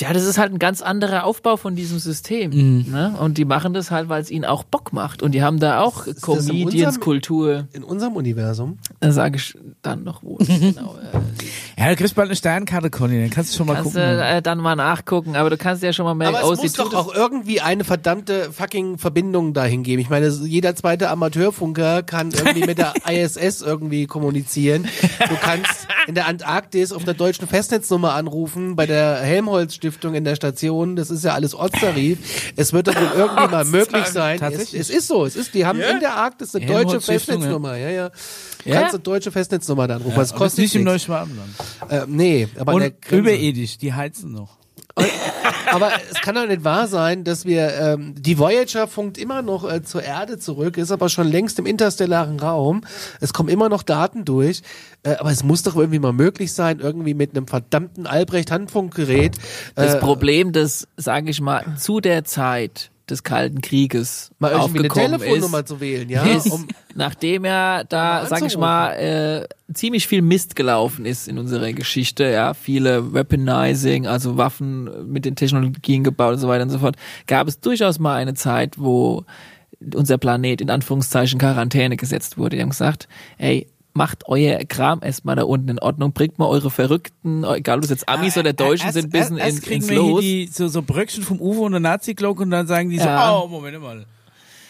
[0.00, 2.50] Ja, das ist halt ein ganz anderer Aufbau von diesem System.
[2.50, 2.90] Mhm.
[2.90, 3.14] Ne?
[3.20, 5.22] Und die machen das halt, weil es ihnen auch Bock macht.
[5.22, 7.68] Und die haben da auch das in.
[7.72, 8.78] In unserem Universum.
[9.00, 10.36] Da sage ich dann noch wo.
[10.38, 13.20] genau, äh, Ja, du kriegst bald eine Sternkarte, Conny.
[13.20, 14.02] Dann kannst du schon mal kannst gucken.
[14.02, 15.36] du äh, dann mal nachgucken.
[15.36, 17.60] Aber du kannst ja schon mal merken, Aber oh, es muss sie doch auch irgendwie
[17.60, 20.00] eine verdammte fucking Verbindung dahin geben.
[20.00, 24.88] Ich meine, jeder zweite Amateurfunker kann irgendwie mit der ISS irgendwie kommunizieren.
[25.28, 30.22] Du kannst in der Antarktis auf der deutschen Festnetznummer anrufen, bei der Helmholtz Stiftung in
[30.22, 30.94] der Station.
[30.94, 32.52] Das ist ja alles Ortstarif.
[32.54, 34.36] Es wird doch wohl irgendwie mal möglich sein.
[34.36, 34.80] Es, Tatsächlich?
[34.80, 35.26] es ist so.
[35.26, 37.76] Es ist, die haben in der Arktis eine deutsche Helmholtz Festnetznummer.
[37.76, 38.08] Ja, ja.
[38.62, 38.76] Du Ja?
[38.80, 40.16] kannst eine deutsche Festnetznummer da anrufen.
[40.16, 41.08] Was aber das kostet nicht im nichts.
[41.08, 41.50] Neuschwabenland.
[41.88, 43.16] Äh, nee, aber Grenze.
[43.16, 44.56] überirdisch, die heizen noch.
[45.70, 49.68] Aber es kann doch nicht wahr sein, dass wir, ähm, die Voyager funkt immer noch
[49.70, 52.82] äh, zur Erde zurück, ist aber schon längst im interstellaren Raum.
[53.20, 54.62] Es kommen immer noch Daten durch.
[55.02, 59.36] Äh, aber es muss doch irgendwie mal möglich sein, irgendwie mit einem verdammten Albrecht-Handfunkgerät.
[59.74, 64.80] das äh, Problem, das, sage ich mal, zu der Zeit des Kalten Krieges mal irgendwie
[64.80, 66.22] eine aufgekommen Telefonnummer ist, zu wählen, ja?
[66.24, 71.38] ist, Um, nachdem ja da, sag ich mal, äh, ziemlich viel Mist gelaufen ist in
[71.38, 76.70] unserer Geschichte, ja, viele Weaponizing, also Waffen mit den Technologien gebaut und so weiter und
[76.70, 76.96] so fort,
[77.26, 79.24] gab es durchaus mal eine Zeit, wo
[79.94, 82.56] unser Planet in Anführungszeichen Quarantäne gesetzt wurde.
[82.56, 86.70] Die haben gesagt, ey, macht euer Kram erstmal da unten in Ordnung, bringt mal eure
[86.70, 89.90] Verrückten, egal ob es jetzt Amis oder Deutschen Erst- sind, ein bisschen erst in, ins
[89.90, 90.20] Los.
[90.20, 93.28] die, so, so Bröckchen vom UFO und eine Nazi-Glock und dann sagen die Ja.
[93.28, 94.06] so, oh, Moment mal.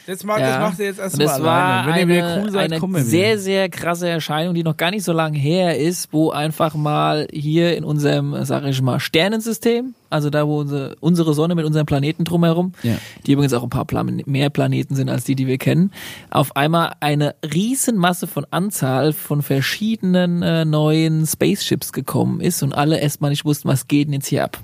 [0.06, 1.86] Das, macht, das macht ihr jetzt erstmal das war.
[1.86, 5.12] Wenn ihr eine, cool seid, eine sehr, sehr krasse Erscheinung, die noch gar nicht so
[5.12, 10.46] lange her ist, wo einfach mal hier in unserem, sag ich mal, Sternensystem, also da,
[10.46, 12.96] wo unsere, unsere Sonne mit unserem Planeten drumherum, Ja.
[13.26, 15.92] die übrigens auch ein paar Plan mehr Planeten sind als die, die wir kennen,
[16.30, 22.98] auf einmal eine Riesenmasse von Anzahl von verschiedenen äh, neuen Spaceships gekommen ist und alle
[22.98, 24.58] erstmal nicht wussten, was geht denn jetzt hier ab.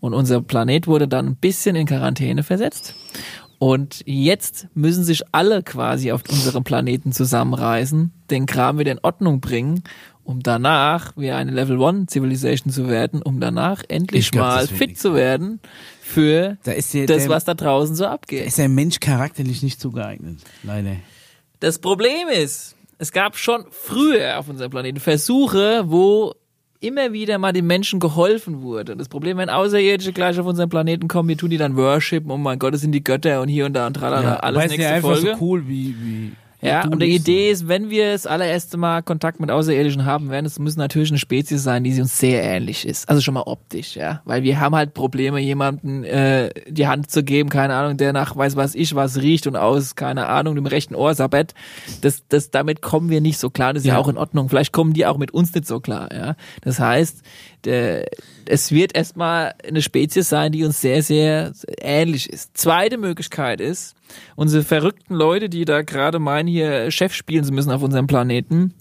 [0.00, 2.94] Und unser Planet wurde dann ein bisschen in Quarantäne versetzt.
[3.64, 9.40] Und jetzt müssen sich alle quasi auf unserem Planeten zusammenreißen, den Kram wieder in Ordnung
[9.40, 9.84] bringen,
[10.22, 14.66] um danach wieder eine Level One Civilization zu werden, um danach endlich Ich glaub, mal
[14.66, 15.60] fit zu werden
[16.02, 18.44] für Da der, das, der, was da draußen so da abgeht.
[18.44, 20.40] ist der Mensch charakterlich nicht zugeeignet.
[20.62, 20.96] Leider.
[21.60, 26.34] Das Problem ist, es gab schon früher auf unserem Planeten Versuche, wo
[26.84, 28.92] immer wieder mal den Menschen geholfen wurde.
[28.92, 32.30] Und das Problem, wenn Außerirdische gleich auf unseren Planeten kommen, wir tun die dann worshipen,
[32.30, 34.66] oh mein Gott, das sind die Götter und hier und da und tralala, alles Weil
[34.66, 35.36] es nächste ja einfach Folge.
[35.36, 36.32] so cool wie, wie
[36.64, 40.46] Ja, und die Idee ist, wenn wir das allererste Mal Kontakt mit Außerirdischen haben werden,
[40.46, 43.08] es muss natürlich eine Spezies sein, die sie uns sehr ähnlich ist.
[43.08, 44.22] Also schon mal optisch, ja.
[44.24, 48.36] Weil wir haben halt Probleme, jemanden äh, die Hand zu geben, keine Ahnung, der nach
[48.36, 51.54] weiß was ich was riecht und aus, keine Ahnung, dem rechten Ohr Sabbat.
[52.00, 53.72] Das, das, damit kommen wir nicht so klar.
[53.72, 53.94] Das ist ja.
[53.94, 54.00] Ja.
[54.00, 54.48] auch in Ordnung.
[54.48, 56.36] Vielleicht kommen die auch mit uns nicht so klar, ja.
[56.62, 57.22] Das heißt,
[57.64, 58.06] der,
[58.46, 62.56] es wird erstmal eine Spezies sein, die uns sehr, sehr ähnlich ist.
[62.56, 63.94] Zweite Möglichkeit ist,
[64.36, 68.74] unsere verrückten Leute, die da gerade meinen, hier Chef spielen zu müssen auf unserem Planeten,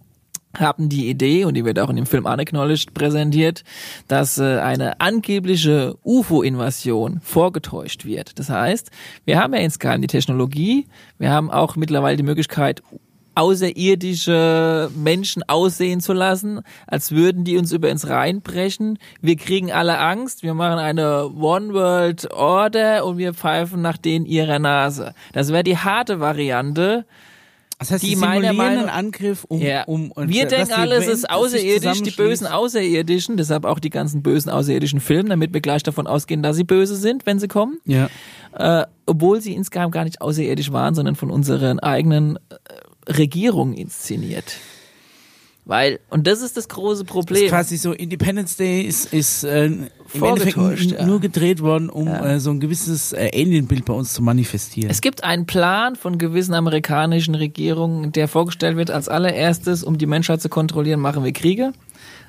[0.58, 3.64] haben die Idee, und die wird auch in dem Film Unacknowledged präsentiert,
[4.08, 8.38] dass äh, eine angebliche UFO-Invasion vorgetäuscht wird.
[8.38, 8.92] Das heißt,
[9.26, 10.86] wir haben ja insgeheim die Technologie,
[11.18, 12.84] wir haben auch mittlerweile die Möglichkeit,
[13.36, 19.00] außerirdische Menschen aussehen zu lassen, als würden die uns über uns reinbrechen.
[19.22, 24.26] Wir kriegen alle Angst, wir machen eine One World Order und wir pfeifen nach denen
[24.26, 25.14] ihrer Nase.
[25.34, 27.06] Das wäre die harte Variante.
[27.80, 29.84] Das heißt, die meiner Meinung- einen Angriff um, Ja.
[29.84, 34.24] um und wir denken alle, es ist außerirdisch, die bösen Außerirdischen, deshalb auch die ganzen
[34.24, 37.80] bösen außerirdischen Filme, damit wir gleich davon ausgehen, dass sie böse sind, wenn sie kommen.
[37.84, 38.08] Ja.
[38.58, 42.40] Äh, obwohl sie insgeheim gar nicht außerirdisch waren, sondern von unseren eigenen
[43.08, 44.56] Regierungen inszeniert.
[45.66, 47.44] Weil, und das ist das große Das Problem.
[47.46, 51.06] ist quasi so Independence Day ist, ist äh, im Endeffekt ja.
[51.06, 52.34] nur gedreht worden, um Ja.
[52.34, 54.90] äh, so ein gewisses äh, Alienbild bei uns zu manifestieren.
[54.90, 60.06] Es gibt einen Plan von gewissen amerikanischen Regierungen, der vorgestellt wird als allererstes, um die
[60.06, 61.72] Menschheit zu kontrollieren, machen wir Kriege.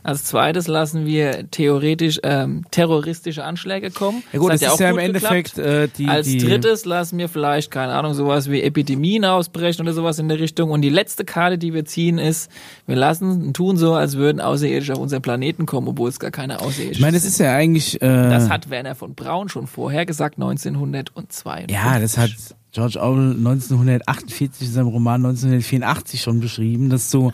[0.04, 4.22] Als zweites lassen wir theoretisch ähm, terroristische Anschläge kommen.
[4.34, 7.16] ja gut, hat das ist ja im gut Endeffekt äh, die, Als die drittes lassen
[7.16, 10.70] wir vielleicht, keine Ahnung, sowas wie Epidemien ausbrechen oder sowas in der Richtung.
[10.70, 12.50] Und die letzte Karte, die wir ziehen, ist,
[12.86, 16.60] wir lassen, tun so, als würden Außerirdische auf unseren Planeten kommen, obwohl es gar keine
[16.60, 17.30] Außerirdischen Ich meine, sind.
[17.30, 21.74] ist ja eigentlich äh, Das hat Werner von Braun schon vorher gesagt, 1952.
[21.74, 22.30] Ja, das hat
[22.72, 27.32] George Orwell 1948 in seinem Roman 1984 schon beschrieben, dass so,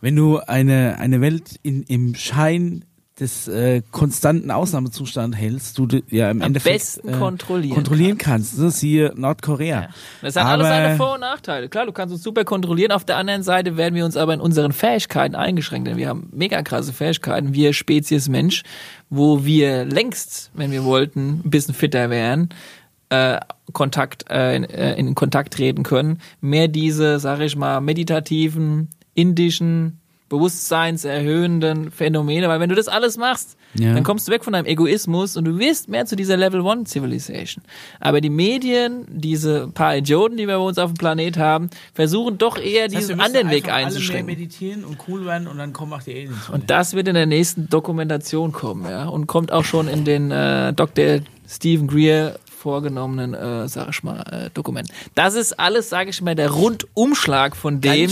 [0.00, 2.84] wenn du eine, eine Welt in, im Schein
[3.20, 8.56] des äh, konstanten Ausnahmezustand hältst, du ja im Am Endeffekt besten äh, kontrollieren kontrollieren kannst.
[8.58, 8.70] Ne?
[8.70, 9.88] Siehe Nordkorea.
[10.22, 11.68] Das hat alles Aber- seine Vor- und Nachteile.
[11.68, 12.92] Klar, du kannst uns super kontrollieren.
[12.92, 16.28] Auf der anderen Seite werden wir uns aber in unseren Fähigkeiten eingeschränkt, denn wir haben
[16.32, 18.62] mega krasse Fähigkeiten, wir Spezies Mensch,
[19.10, 22.50] wo wir längst, wenn wir wollten, ein bisschen fitter wären,
[23.08, 23.40] äh,
[23.72, 26.20] Kontakt, äh, in, äh, in Kontakt treten können.
[26.40, 29.98] Mehr diese, sag ich mal, meditativen, indischen,
[30.28, 33.94] bewusstseinserhöhenden Phänomene, weil wenn du das alles machst, Ja.
[33.94, 36.84] dann kommst du weg von deinem Egoismus und du wirst mehr zu dieser Level One
[36.86, 37.64] Civilization.
[38.00, 42.38] Aber die Medien, diese paar Idioten, die wir bei uns auf dem Planet haben, versuchen
[42.38, 44.26] doch eher Das heißt, diesen anderen Weg einfach alle mehr einzuschränken.
[44.26, 46.48] meditieren und cool werden und dann kommen auch die Aliens.
[46.50, 50.30] Und das wird in der nächsten Dokumentation kommen, ja, und kommt auch schon in den
[50.30, 51.20] äh, Dr.
[51.48, 54.92] Stephen Greer vorgenommenen, äh, sag ich mal, äh, Dokumenten.
[55.14, 58.10] Das ist alles, sage ich mal, der Rundumschlag von dem,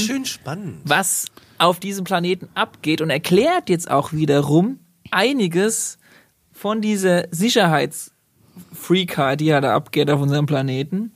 [0.84, 1.26] was
[1.58, 4.78] auf diesem Planeten abgeht und erklärt jetzt auch wiederum
[5.10, 5.98] einiges
[6.52, 11.10] von dieser Sicherheitsfreakheit, die ja da abgeht auf unserem Planeten,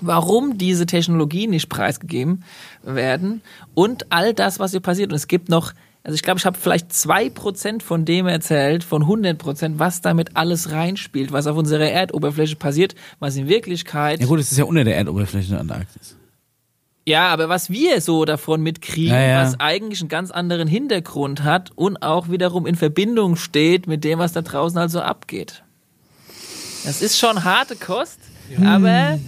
[0.00, 2.44] warum diese Technologien nicht preisgegeben
[2.82, 3.42] werden
[3.74, 5.10] und all das, was hier passiert.
[5.10, 5.72] Und es gibt noch,
[6.04, 10.00] also ich glaube, ich habe vielleicht zwei Prozent von dem erzählt, von 100 Prozent, was
[10.00, 14.58] damit alles reinspielt, was auf unserer Erdoberfläche passiert, was in Wirklichkeit Ja gut, es ist
[14.58, 16.16] ja unter der Erdoberfläche in der Antarktis.
[17.06, 19.42] ja, aber was wir so davon mitkriegen, Ja, ja.
[19.42, 24.18] was eigentlich einen ganz anderen Hintergrund hat und auch wiederum in Verbindung steht mit dem,
[24.18, 25.62] was da draußen also abgeht.
[26.84, 28.18] Das ist schon harte Kost,
[28.64, 29.18] aber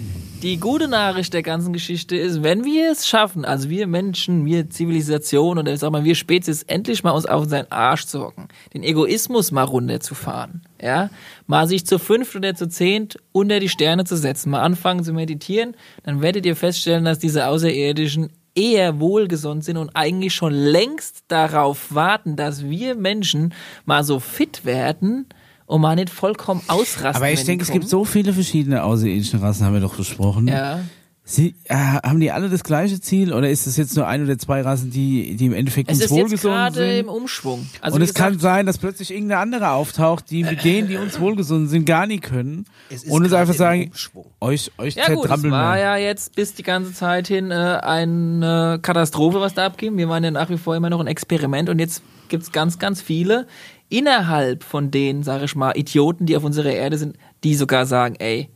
[0.43, 4.71] die gute Nachricht der ganzen Geschichte ist, wenn wir es schaffen, also wir Menschen, wir
[4.71, 8.83] Zivilisation oder sag mal wir Spezies, endlich mal uns auf seinen Arsch zu hocken, den
[8.83, 11.11] Egoismus mal runterzufahren, ja,
[11.47, 15.13] mal sich zu fünft oder zu zehnt unter die Sterne zu setzen, mal anfangen zu
[15.13, 21.25] meditieren, dann werdet ihr feststellen, dass diese Außerirdischen eher wohlgesonnen sind und eigentlich schon längst
[21.29, 25.27] darauf warten, dass wir Menschen mal so fit werden
[25.71, 27.15] und mal nicht vollkommen ausrasten.
[27.15, 30.49] Aber ich denke, es gibt so viele verschiedene außerirdische Rassen, haben wir doch besprochen.
[30.49, 30.81] Ja.
[31.23, 34.37] Sie, äh, haben die alle das gleiche Ziel oder ist es jetzt nur ein oder
[34.37, 37.09] zwei Rassen, die, die im Endeffekt Es uns ist jetzt wohlgesonnen gerade im sind?
[37.15, 37.69] Umschwung.
[37.81, 40.97] Also und es kann gesagt, sein, dass plötzlich irgendeine andere auftaucht, die mit denen, die
[40.97, 42.65] uns wohlgesonnen sind, gar nie können.
[42.89, 43.93] Es ist Und uns einfach sagen,
[44.41, 48.81] euch, euch Ja gut, es war ja jetzt bis die ganze Zeit hin äh, eine
[48.83, 49.97] Katastrophe, was da abging.
[49.97, 53.01] Wir waren ja nach wie vor immer noch ein Experiment und jetzt gibt's ganz, ganz
[53.01, 53.47] viele
[53.91, 58.15] innerhalb von den, sage ich mal, Idioten, die auf unserer Erde sind, die sogar sagen,
[58.19, 58.49] ey,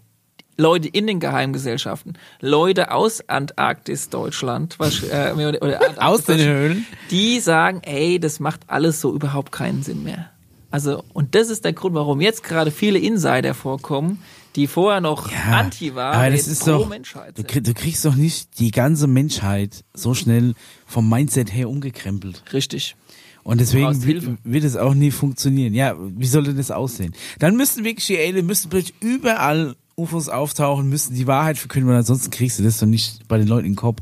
[0.56, 6.38] Leute in den Geheimgesellschaften, Leute aus Antarktis Deutschland, was, äh, oder, oder Antarktis, Aus den
[6.38, 6.86] Höhlen.
[7.10, 10.30] die sagen, ey, das macht alles so überhaupt keinen Sinn mehr.
[10.70, 14.22] Also, und das ist der Grund, warum jetzt gerade viele Insider vorkommen,
[14.56, 18.14] die vorher noch anti waren, aber das ist pro doch, Menschheit du, du kriegst doch
[18.14, 20.54] nicht die ganze Menschheit so schnell
[20.86, 22.42] vom Mindset her umgekrempelt.
[22.52, 22.96] Richtig.
[23.44, 24.02] Und deswegen
[24.44, 25.74] wird, es auch nie funktionieren.
[25.74, 27.12] Ja, wie sollte das aussehen?
[27.38, 31.98] Dann müssten wirklich die Alien, müssten plötzlich überall UFOs auftauchen, müssten die Wahrheit verkünden, weil
[31.98, 34.00] ansonsten kriegst du das doch nicht bei den Leuten in den Kopf.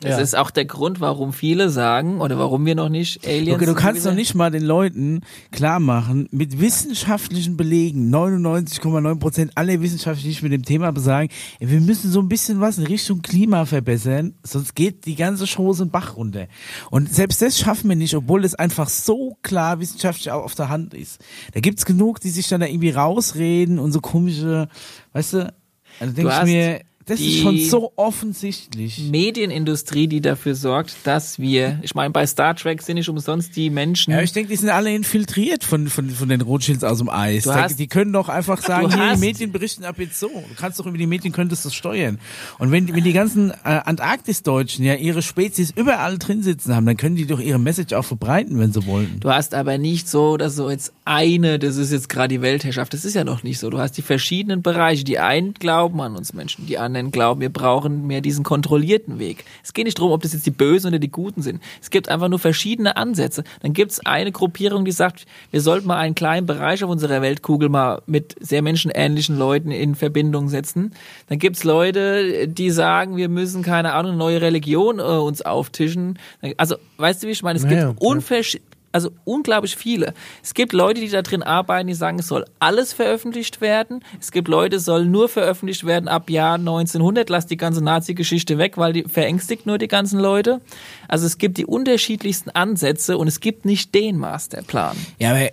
[0.00, 0.18] Das Ja.
[0.18, 3.74] ist auch der Grund, warum viele sagen, oder warum wir noch nicht Aliens Okay, du
[3.74, 5.20] kannst doch nicht mal den Leuten
[5.52, 11.28] klar machen, mit wissenschaftlichen Belegen, 99,9 Prozent aller Wissenschaftler, die sich mit dem Thema besagen,
[11.60, 15.84] wir müssen so ein bisschen was in Richtung Klima verbessern, sonst geht die ganze Chose
[15.84, 16.46] in Bach runter.
[16.90, 20.68] Und selbst das schaffen wir nicht, obwohl das einfach so klar wissenschaftlich auch auf der
[20.68, 21.24] Hand ist.
[21.54, 24.68] Da gibt's genug, die sich dann da irgendwie rausreden und so komische,
[25.12, 25.54] weißt du,
[26.00, 29.08] also denke ich mir, das ist schon so offensichtlich.
[29.10, 33.70] Medienindustrie, die dafür sorgt, dass wir, ich meine, bei Star Trek sind nicht umsonst die
[33.70, 34.10] Menschen.
[34.12, 37.44] Ja, ich denke, die sind alle infiltriert von, von, von den Rothschilds aus dem Eis.
[37.44, 40.28] Du hast- die können doch einfach sagen, hier, die Medien berichten ab jetzt so.
[40.28, 42.18] Du kannst doch über die Medien, könntest du steuern.
[42.58, 46.96] Und wenn, wenn die ganzen äh, Antarktis-Deutschen ja ihre Spezies überall drin sitzen haben, dann
[46.96, 49.20] können die doch ihre Message auch verbreiten, wenn sie wollten.
[49.20, 52.92] Du hast aber nicht so, dass so jetzt eine, das ist jetzt gerade die Weltherrschaft.
[52.92, 53.70] Das ist ja noch nicht so.
[53.70, 55.04] Du hast die verschiedenen Bereiche.
[55.04, 59.44] Die einen glauben an uns Menschen, die anderen glauben, wir brauchen mehr diesen kontrollierten Weg.
[59.62, 61.62] Es geht nicht darum, ob das jetzt die Bösen oder die Guten sind.
[61.80, 63.44] Es gibt einfach nur verschiedene Ansätze.
[63.62, 67.22] Dann gibt es eine Gruppierung, die sagt, wir sollten mal einen kleinen Bereich auf unserer
[67.22, 70.92] Weltkugel mal mit sehr menschenähnlichen Leuten in Verbindung setzen.
[71.28, 75.42] Dann gibt es Leute, die sagen, wir müssen, keine Ahnung, eine neue Religion äh, uns
[75.42, 76.18] auftischen.
[76.56, 77.56] Also, weißt du, wie ich meine?
[77.56, 77.94] Es Ja, gibt ja.
[77.98, 78.58] unversch
[78.96, 80.14] also unglaublich viele.
[80.42, 84.02] Es gibt Leute, die da drin arbeiten, die sagen, es soll alles veröffentlicht werden.
[84.18, 87.28] Es gibt Leute, es soll nur veröffentlicht werden ab Jahr 1900.
[87.28, 90.62] Lass die ganze Nazi-Geschichte weg, weil die verängstigt nur die ganzen Leute.
[91.08, 94.96] Also es gibt die unterschiedlichsten Ansätze und es gibt nicht den Masterplan.
[95.18, 95.50] Ja, aber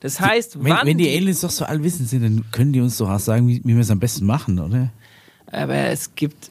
[0.00, 2.96] Das heißt, wenn, wann wenn die Aliens doch so allwissend sind, dann können die uns
[2.96, 4.90] doch auch sagen, wie, wie wir es am besten machen, oder?
[5.52, 6.50] Aber es gibt,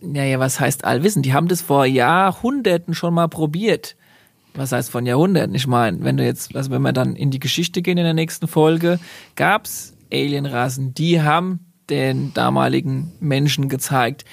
[0.00, 1.22] naja, was heißt allwissen?
[1.22, 3.96] Die haben das vor Jahrhunderten schon mal probiert.
[4.56, 5.54] Was heißt von Jahrhunderten?
[5.54, 8.14] Ich meine, wenn du jetzt, also wenn wir dann in die Geschichte gehen in der
[8.14, 8.98] nächsten Folge,
[9.34, 14.24] gab's Alienrassen, die haben den damaligen Menschen gezeigt,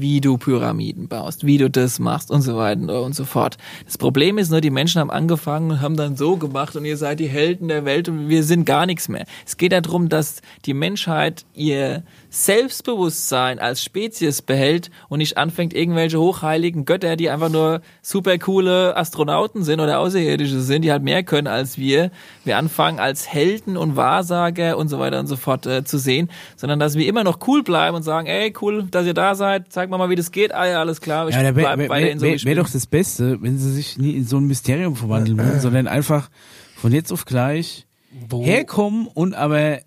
[0.00, 3.56] wie du Pyramiden baust, wie du das machst und so weiter und so fort.
[3.84, 6.96] Das Problem ist nur, die Menschen haben angefangen und haben dann so gemacht und ihr
[6.96, 9.26] seid die Helden der Welt und wir sind gar nichts mehr.
[9.46, 16.20] Es geht darum, dass die Menschheit ihr Selbstbewusstsein als Spezies behält und nicht anfängt, irgendwelche
[16.20, 21.22] hochheiligen Götter, die einfach nur super coole Astronauten sind oder Außerirdische sind, die halt mehr
[21.22, 22.10] können als wir,
[22.44, 26.30] wir anfangen als Helden und Wahrsager und so weiter und so fort äh, zu sehen,
[26.56, 29.72] sondern dass wir immer noch cool bleiben und sagen, ey, cool, dass ihr da seid,
[29.86, 31.88] zeig mal mal, wie das geht, ah ja, alles klar, ich Ja, bleib wäre wär,
[31.88, 32.64] weiterhin wär, so wär, ich wär bin.
[32.64, 36.28] doch das Beste, wenn sie sich nie in so ein Mysterium verwandeln würden, sondern einfach
[36.76, 37.86] von jetzt auf gleich
[38.30, 39.80] herkommen und aber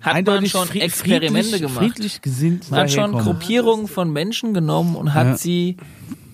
[0.00, 1.78] Hat man eindeutig schon fried- Experimente friedlich, gemacht.
[1.78, 3.12] friedlich gesinnt Man hat schon.
[3.12, 5.36] Gruppierungen von Menschen genommen und hat Ja.
[5.36, 5.76] sie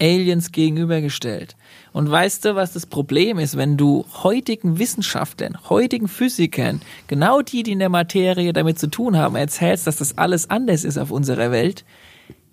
[0.01, 1.57] Aliens gegenübergestellt.
[1.93, 7.63] Und weißt du, was das Problem ist, wenn du heutigen Wissenschaftlern, heutigen Physikern, genau die,
[7.65, 11.11] die in der Materie damit zu tun haben, erzählst, dass das alles anders ist auf
[11.11, 11.85] unserer Welt,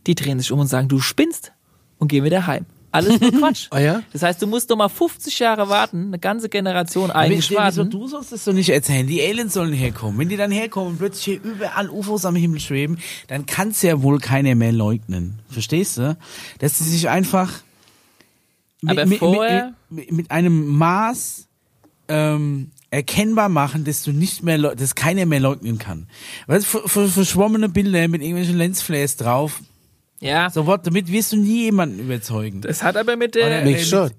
[0.08, 1.52] die drehen sich um und sagen, du spinnst
[2.00, 2.66] und geh wieder heim.
[2.92, 3.68] Alles nur Quatsch.
[3.72, 4.02] Ah ja?
[4.14, 7.90] Das heißt, du musst doch mal 50 Jahre warten, eine ganze Generation eigentlich Wieso, warten.
[7.90, 9.06] du sollst das doch nicht erzählen.
[9.06, 10.18] Die Aliens sollen herkommen.
[10.18, 12.98] Wenn die dann herkommen und plötzlich hier überall UFOs am Himmel schweben,
[13.28, 15.40] dann kann es ja wohl keiner mehr leugnen.
[15.50, 16.18] Verstehst du?
[16.60, 17.52] Dass sie sich einfach
[18.82, 21.48] mit, Aber mit, vorher- mit, mit einem Maß
[22.08, 26.08] ähm, erkennbar machen, dass du nicht mehr, dass keiner mehr leugnen kann.
[26.48, 29.62] Weil ver- ver- verschwommene Bilder mit irgendwelchen Lensflares drauf,
[30.20, 32.62] Ja, so what, damit wirst du nie jemanden überzeugen.
[32.62, 33.48] das hat aber mit der...
[33.48, 34.12] Oder- Mich schon.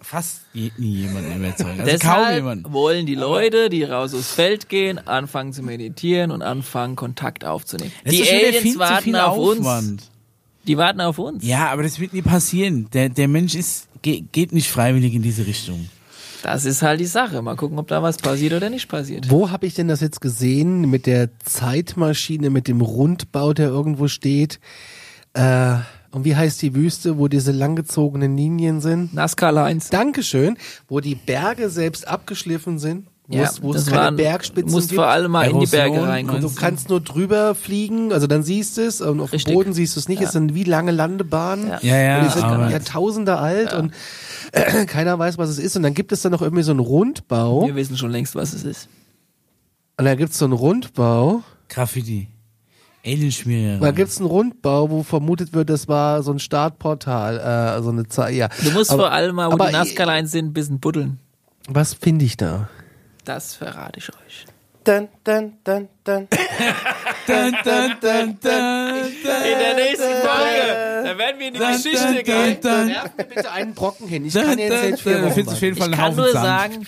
[0.00, 1.80] Fast nie jemanden überzeugen.
[1.80, 2.72] Also kaum Deshalb jemanden.
[2.72, 7.90] wollen die Leute, die raus aufs Feld gehen, anfangen zu meditieren und anfangen, Kontakt aufzunehmen.
[8.04, 9.60] Das die Aliens warten viel auf uns.
[9.60, 10.02] Aufwand.
[10.68, 11.44] Die warten auf uns.
[11.44, 12.88] Ja, aber das wird nie passieren.
[12.92, 15.88] Der, der Mensch ist, ge, geht nicht freiwillig in diese Richtung.
[16.44, 17.42] Das ist halt die Sache.
[17.42, 19.28] Mal gucken, ob da was passiert oder nicht passiert.
[19.28, 24.06] Wo habe ich denn das jetzt gesehen mit der Zeitmaschine, mit dem Rundbau, der irgendwo
[24.06, 24.60] steht?
[25.36, 25.76] Äh,
[26.12, 29.12] und wie heißt die Wüste, wo diese langgezogenen Linien sind?
[29.12, 29.90] Nazca Lines.
[29.90, 30.56] Dankeschön,
[30.88, 34.88] wo die Berge selbst abgeschliffen sind, wo es, wo es keine waren- Bergspitzen Du musst
[34.88, 34.96] gibt.
[35.00, 36.40] vor allem mal in die Erosion, Berge Und reingucken.
[36.42, 39.52] du kannst nur drüber fliegen, also dann siehst du es und auf Richtig.
[39.52, 40.22] dem Boden siehst du es nicht.
[40.22, 41.68] Es sind wie lange Landebahnen.
[41.68, 41.78] Ja.
[41.82, 43.92] Ja, ja, und die sind aber- Jahrtausende alt und
[44.52, 45.76] äh, keiner weiß, was es ist.
[45.76, 47.66] Und dann gibt es dann noch irgendwie so einen Rundbau.
[47.66, 48.88] Wir wissen schon längst, was es ist.
[49.98, 51.42] Und dann gibt es so einen Rundbau.
[51.68, 52.28] Graffiti.
[53.06, 53.78] Alienschmierer.
[53.78, 58.08] Da gibt's einen Rundbau, wo vermutet wird, das war so ein Startportal, äh, so eine
[58.08, 58.48] Zeit, ja.
[58.62, 61.18] Du musst Aber- vor allem mal, wo die Nazca-Lines sind, ein bisschen buddeln.
[61.68, 62.68] Was finde ich da?
[63.24, 64.44] Das verrate ich euch.
[64.84, 66.28] Dun, dun, dun, dun.
[67.26, 68.52] Dun, dun, dun, dun.
[68.52, 72.58] In der nächsten Folge, da werden wir in die Geschichte gehen.
[72.62, 72.88] dun.
[72.88, 74.24] Werf mir bitte einen Brocken hin.
[74.26, 75.22] Ich Dun, kann jetzt dun, nicht vier dun.
[75.22, 76.44] Da Wochen findest du auf jeden Fall Ich kann nur Sand.
[76.44, 76.86] sagen,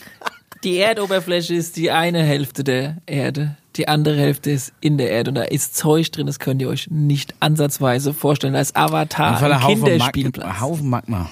[0.62, 5.30] die Erdoberfläche ist die eine Hälfte der Erde, die andere Hälfte ist in der Erde
[5.30, 8.52] und da ist Zeug drin, das könnt ihr euch nicht ansatzweise vorstellen.
[8.54, 10.10] Da ist Avatar, ein ein Haufen Magma.
[10.10, 10.60] Kinderspielplatz.
[10.60, 11.30] Haufen Magma.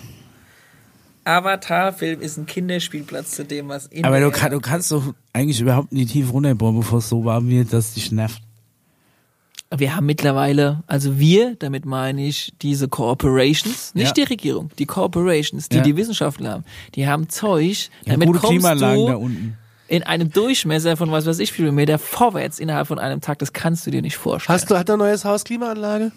[1.24, 5.60] Avatar-Film ist ein Kinderspielplatz zu dem, was in Aber du, kann, du kannst doch eigentlich
[5.60, 8.40] überhaupt nicht tief runterbohren, bevor es so warm wird, dass es dich nervt.
[9.76, 14.12] Wir haben mittlerweile, also wir, damit meine ich diese Corporations, nicht Ja.
[14.12, 15.82] die Regierung, die Corporations, die Ja.
[15.82, 19.58] die Wissenschaftler haben, die haben Zeug, Ja, damit gute kommst Klimaanlagen da du unten.
[19.88, 23.52] In einem Durchmesser von was weiß ich viel Meter vorwärts innerhalb von einem Tag, das
[23.52, 24.54] kannst du dir nicht vorstellen.
[24.54, 26.12] Hast du, hat er ein neues Haus Klimaanlage?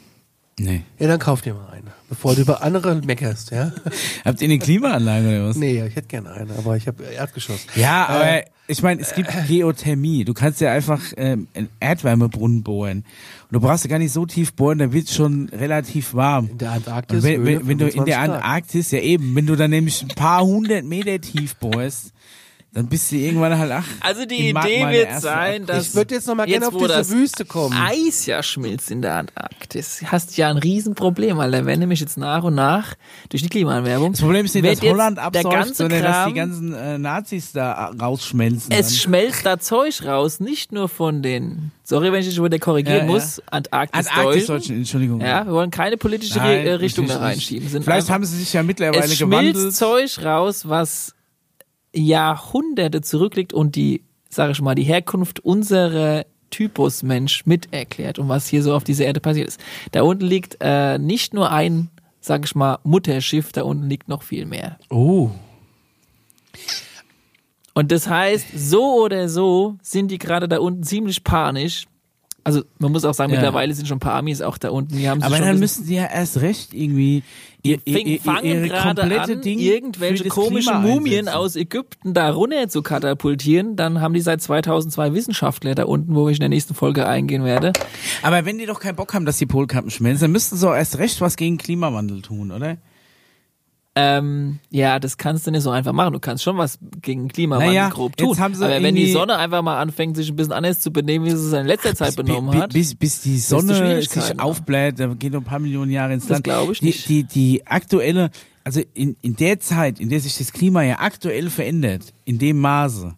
[0.59, 0.81] Nee.
[0.99, 3.71] Ja, dann kauf dir mal eine, bevor du über andere meckerst, ja?
[4.25, 5.55] Habt ihr eine Klimaanlage oder was?
[5.55, 7.65] Nee, ich hätte gerne eine, aber ich habe Erdgeschoss.
[7.75, 10.25] Ja, aber ich meine, es gibt Geothermie.
[10.25, 12.99] Du kannst ja einfach ähm, einen Erdwärmebrunnen bohren.
[12.99, 16.49] Und du brauchst ja gar nicht so tief bohren, da wird schon relativ warm.
[16.49, 17.17] In der Antarktis.
[17.17, 18.29] Und wenn, wenn, wenn du in der 25 Grad.
[18.29, 22.11] Antarktis, ja eben, wenn du dann nämlich ein paar hundert Meter tief bohrst,
[22.71, 23.85] dann bist du irgendwann halt, ach.
[24.01, 27.09] Also die Idee wird sein, dass Ich würde jetzt noch mal gerne auf diese das
[27.09, 27.75] Wüste kommen.
[27.75, 30.03] Eis ja schmilzt in der Antarktis.
[30.05, 31.65] Hast ja ein Riesenproblem, Alter.
[31.65, 32.93] Wenn nämlich jetzt nach und nach
[33.29, 34.11] durch die Klimaerwärmung.
[34.11, 36.97] Das Problem ist nicht, dass Holland der absäuft, ganze sondern dass Kram- die ganzen äh,
[36.99, 38.71] Nazis da rausschmelzen.
[38.71, 38.95] Es dann.
[38.97, 42.97] schmelzt da Zeug raus, nicht nur von den, sorry, wenn ich dich schon wieder korrigieren
[42.99, 43.11] Ja, ja.
[43.11, 45.21] muss, Antarktis, Antarktis-Deutschen, Entschuldigung.
[45.21, 47.21] Ja, wir wollen keine politische Nein, äh, Richtung da nicht.
[47.23, 47.67] reinschieben.
[47.67, 49.75] Sind Vielleicht einfach- haben sie sich ja mittlerweile es schmilzt gewandelt.
[49.75, 51.15] Zeug raus, was
[51.93, 58.27] Jahrhunderte zurückliegt und die, sage ich mal, die Herkunft unserer Typus Mensch mit erklärt und
[58.29, 59.59] was hier so auf dieser Erde passiert ist.
[59.91, 61.89] Da unten liegt äh, nicht nur ein,
[62.21, 64.77] sage ich mal, Mutterschiff, da unten liegt noch viel mehr.
[64.89, 65.29] Oh.
[67.73, 71.85] Und das heißt, so oder so sind die gerade da unten ziemlich panisch.
[72.55, 73.37] Also man muss auch sagen, Ja.
[73.39, 74.97] mittlerweile sind schon ein paar Amis auch da unten.
[74.97, 77.23] Die haben Aber dann müssen sie ja erst recht irgendwie
[77.61, 81.37] ihr, ihr, fangen ihre gerade komplette an, Ding irgendwelche komischen Klima Mumien einsetzen.
[81.37, 83.75] aus Ägypten da runter zu katapultieren.
[83.75, 87.43] Dann haben die seit 2002 Wissenschaftler da unten, wo ich in der nächsten Folge eingehen
[87.43, 87.73] werde.
[88.21, 90.75] Aber wenn die doch keinen Bock haben, dass die Polkappen schmelzen, dann müssten sie auch
[90.75, 92.77] erst recht was gegen Klimawandel tun, oder?
[94.01, 96.13] Ähm, ja, das kannst du nicht so einfach machen.
[96.13, 98.39] Du kannst schon was gegen Klimawandel Naja, grob jetzt tun.
[98.39, 101.25] haben sie Aber wenn die Sonne einfach mal anfängt, sich ein bisschen anders zu benehmen,
[101.25, 102.71] wie sie es in letzter Zeit benommen hat.
[102.73, 106.31] Bis, bis die Sonne sich aufbläht, da geht noch ein paar Millionen Jahre ins Das
[106.37, 106.43] Land.
[106.45, 107.09] glaube ich die, nicht.
[107.09, 108.29] Die, die aktuelle,
[108.63, 112.59] also in, in der Zeit, in der sich das Klima ja aktuell verändert, in dem
[112.59, 113.15] Maße,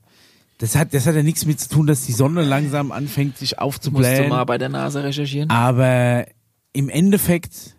[0.57, 3.51] das hat, das hat ja nichts mit zu tun, dass die Sonne langsam anfängt, sich
[3.51, 4.29] Musst du aufzublähen.
[4.29, 5.49] mal bei der NASA recherchieren.
[5.49, 6.25] Aber
[6.73, 7.75] im Endeffekt,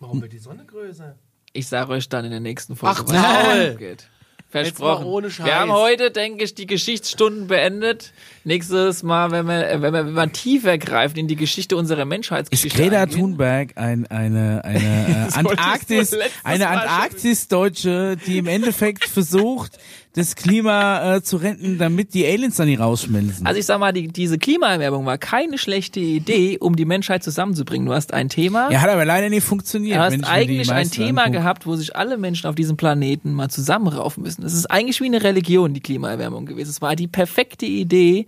[0.00, 1.14] Warum wird die Sonne größer?
[1.56, 3.70] Ich sage euch dann in der nächsten Folge, Ach, was Maul.
[3.72, 4.08] abgeht.
[4.48, 5.06] Versprochen.
[5.06, 5.44] ohne Scheiß.
[5.44, 8.12] Wir haben heute, denke ich, die Geschichtsstunden beendet.
[8.44, 12.08] Nächstes Mal, wenn wir, wenn wir, wenn wir tiefer greifen in die Geschichte unserer ist
[12.08, 12.78] Menschheitsgeschichte.
[12.78, 13.18] Greta eingehen.
[13.18, 19.78] Thunberg ein, eine, eine äh, Antarktis, eine Antarktis-Deutsche, die im Endeffekt versucht,
[20.16, 23.46] das Klima äh, zu retten, damit die Aliens dann nicht rausschmelzen.
[23.46, 27.86] Also ich sag mal, die, diese Klimaerwärmung war keine schlechte Idee, um die Menschheit zusammenzubringen.
[27.86, 28.70] Du hast ein Thema.
[28.72, 29.98] ja, hat aber leider nicht funktioniert.
[29.98, 31.38] Du hast eigentlich ein Thema angucke.
[31.38, 34.42] gehabt, wo sich alle Menschen auf diesem Planeten mal zusammenraufen müssen.
[34.42, 36.70] Es ist eigentlich wie eine Religion, die Klimaerwärmung gewesen.
[36.70, 38.26] Es war die perfekte Idee,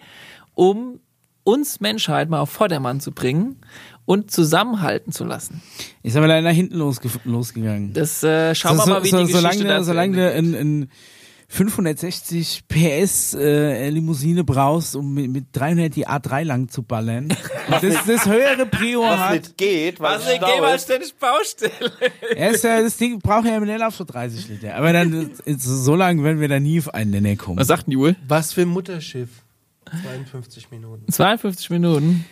[0.54, 1.00] um
[1.44, 3.56] uns Menschheit mal auf Vordermann zu bringen
[4.04, 5.62] und zusammenhalten zu lassen.
[6.02, 7.94] Ist aber leider nach hinten losge losgegangen.
[7.94, 10.60] Das äh, schauen wir so, mal, wie so, die Geschichte solange dazu solange endet.
[10.60, 10.90] ein, ein
[11.50, 17.24] 560 PS äh, Limousine brauchst, um mit, mit 300 die A3 lang zu ballern,
[17.68, 20.60] und das, das höhere Prio Was hat, nicht geht, weil Was es denn, geh Stau
[20.60, 20.84] mal ist.
[20.84, 22.52] ständig Baustelle.
[22.52, 24.74] Ist ja, das Ding braucht ja im auf so 30 Liter.
[24.74, 27.58] Aber dann, so lange werden wir da nie auf einen Nenner kommen.
[27.58, 28.14] Was sagt denn die Uhr?
[28.26, 29.30] Was für ein Mutterschiff?
[30.02, 31.10] 52 Minuten.
[31.10, 32.24] 52 Minuten.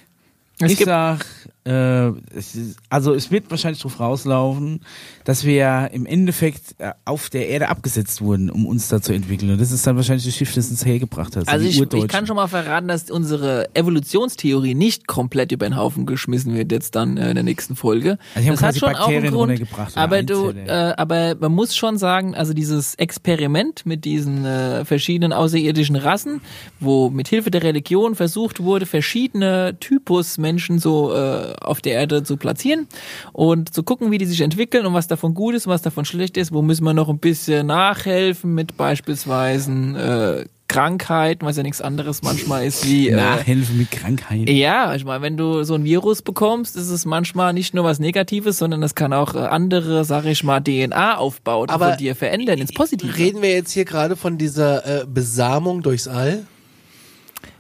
[0.61, 1.25] Es ich sag,
[1.67, 4.81] äh, ist, also es wird wahrscheinlich drauf rauslaufen,
[5.25, 9.13] dass wir ja im Endeffekt äh, auf der Erde abgesetzt wurden, um uns da zu
[9.13, 9.51] entwickeln.
[9.51, 11.49] Und das ist dann wahrscheinlich das Schiff, das uns hergebracht hat.
[11.49, 16.07] also ich, ich kann schon mal verraten, dass unsere Evolutionstheorie nicht komplett über den Haufen
[16.07, 18.19] geschmissen wird jetzt dann äh, in der nächsten Folge.
[18.35, 19.97] Also das hat schon auch einen Bakterien Grund.
[19.97, 25.33] Aber du, äh, aber man muss schon sagen, also dieses Experiment mit diesen äh, verschiedenen
[25.33, 26.41] außerirdischen Rassen,
[26.79, 32.23] wo mit Hilfe der Religion versucht wurde, verschiedene Typus Menschen so äh, auf der Erde
[32.23, 32.87] zu platzieren
[33.33, 36.05] und zu gucken, wie die sich entwickeln und was davon gut ist und was davon
[36.05, 36.53] schlecht ist.
[36.53, 42.23] Wo müssen wir noch ein bisschen nachhelfen mit beispielsweise äh, Krankheiten, was ja nichts anderes
[42.23, 44.49] manchmal ist wie äh, Nachhelfen mit Krankheiten.
[44.49, 47.99] ja, ich meine, wenn du so ein Virus bekommst, ist es manchmal nicht nur was
[47.99, 52.59] Negatives, sondern es kann auch äh, andere, sag ich mal, DNA-Aufbauten Aber von dir verändern
[52.59, 53.17] ins Positive.
[53.17, 56.47] Reden wir jetzt hier gerade von dieser äh, Besamung durchs All?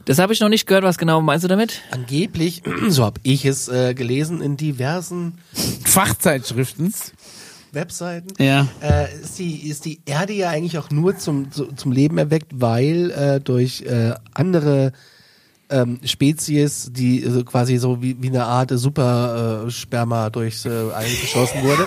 [0.06, 0.84] Das habe ich noch nicht gehört.
[0.84, 1.82] Was genau meinst du damit?
[1.90, 5.38] Angeblich, so habe ich es äh, gelesen in diversen
[5.84, 6.94] Fachzeitschriften.
[7.72, 8.68] Webseiten, Ja.
[8.80, 12.52] äh, ist, die, ist die Erde ja eigentlich auch nur zum, zu, zum Leben erweckt,
[12.54, 14.92] weil äh, durch äh, andere
[15.68, 20.70] ähm, Spezies, die so quasi so wie, wie eine Art Super äh, Sperma durchs äh,
[20.70, 21.86] All geschossen wurde.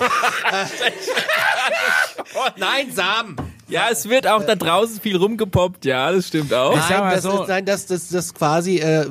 [2.58, 3.34] Nein, Samen!
[3.70, 5.84] Ja, es wird auch da draußen viel rumgepoppt.
[5.84, 6.74] Ja, das stimmt auch.
[6.76, 9.06] Ich sag Nein, das, so- ist, nein, das, das, das quasi, äh,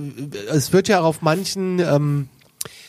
[0.49, 2.29] es wird ja auf manchen, ähm,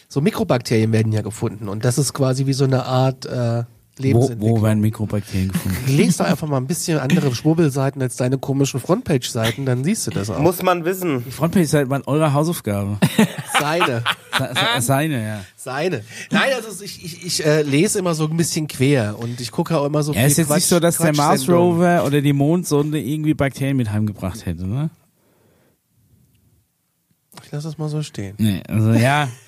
[0.08, 3.62] so Mikrobakterien werden ja gefunden und das ist quasi wie so eine Art äh,
[4.00, 4.58] Lebensentwicklung.
[4.58, 5.76] wo werden Mikrobakterien gefunden?
[5.86, 10.10] Lies doch einfach mal ein bisschen andere Schwurbelseiten als deine komischen Frontpage-Seiten, dann siehst du
[10.10, 10.38] das auch.
[10.38, 11.24] Muss man wissen.
[11.24, 12.98] Die Frontpage ist halt mal eure Hausaufgabe.
[13.58, 14.02] Seine.
[14.36, 15.44] Se- se- Seine, ja.
[15.56, 16.02] Seine.
[16.30, 19.76] Nein, also ich, ich, ich äh, lese immer so ein bisschen quer und ich gucke
[19.78, 21.48] auch immer so Ja, ist viel jetzt nicht so, dass der Mars.
[21.48, 24.90] Rover oder die Mondsonde irgendwie Bakterien mit heimgebracht hätte, ne?
[27.44, 28.34] Ich lasse das mal so stehen.
[28.38, 29.28] Nee, also ja.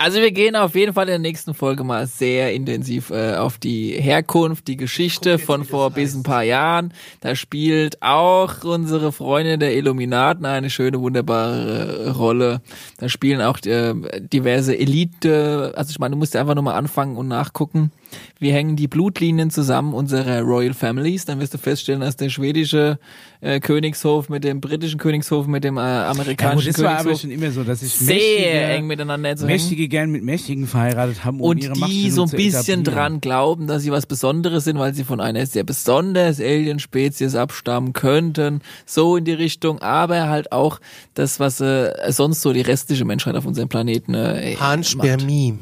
[0.00, 3.58] Also wir gehen auf jeden Fall in der nächsten Folge mal sehr intensiv äh, auf
[3.58, 6.94] die Herkunft, die Geschichte von vor bis ein paar Jahren.
[7.20, 12.60] Da spielt auch unsere Freunde der Illuminaten eine schöne, wunderbare äh, Rolle.
[12.98, 17.16] Da spielen auch äh, diverse Elite, also ich meine, du musst einfach nur mal anfangen
[17.16, 17.90] und nachgucken.
[18.38, 21.24] Wie hängen die Blutlinien zusammen unserer Royal Families?
[21.24, 22.98] Dann wirst du feststellen, dass der schwedische
[23.40, 27.02] äh, Königshof mit dem britischen Königshof mit dem äh, ja gut, amerikanischen das war aber
[27.02, 29.54] Königshof schon immer so, dass sich sehr mächtige, eng miteinander zu hängen.
[29.54, 33.66] mächtige gern mit Mächtigen verheiratet haben, um und ihre die so ein bisschen dran glauben,
[33.66, 38.60] dass sie was Besonderes sind, weil sie von einer sehr besonders Alien-Spezies abstammen könnten.
[38.86, 40.80] So in die Richtung, aber halt auch
[41.14, 44.58] das, was äh, sonst so die restliche Menschheit auf unserem Planeten äh, macht.
[44.58, 45.58] Panspermie.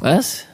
[0.00, 0.44] Was?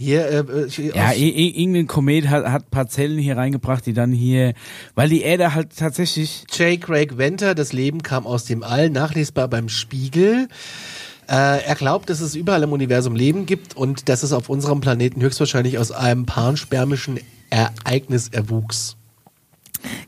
[0.00, 4.54] Hier, äh, ich, Ja, irgendein Komet hat, hat Parzellen hier reingebracht, die dann hier,
[4.94, 6.80] weil die Erde halt tatsächlich, J.
[6.80, 10.46] Craig Venter, das Leben kam aus dem All, nachlesbar beim Spiegel.
[11.26, 14.80] Äh, er glaubt, dass es überall im Universum Leben gibt und dass es auf unserem
[14.80, 17.18] Planeten höchstwahrscheinlich aus einem panspermischen
[17.50, 18.96] Ereignis erwuchs.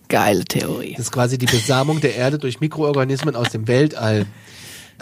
[0.09, 0.93] Geile Theorie.
[0.93, 4.26] Das ist quasi die Besamung der Erde durch Mikroorganismen aus dem Weltall.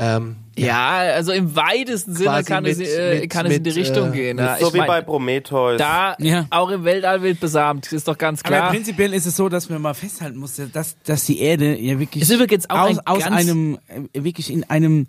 [0.00, 3.70] Ähm, Ja, also im weitesten Sinne kann, es, mit- äh, mit- kann es in die
[3.70, 4.38] mit, Richtung äh, gehen.
[4.38, 5.78] Ja, so ich wie mein, bei Prometheus.
[5.78, 6.46] da Ja.
[6.50, 8.70] auch im Weltall wird besamt, ist doch ganz aber klar.
[8.70, 12.22] prinzipiell ist es so, dass man mal festhalten muss, dass, dass die Erde ja wirklich
[12.22, 13.78] Ist übrigens auch aus, ein aus einem,
[14.12, 15.06] äh, wirklich in einem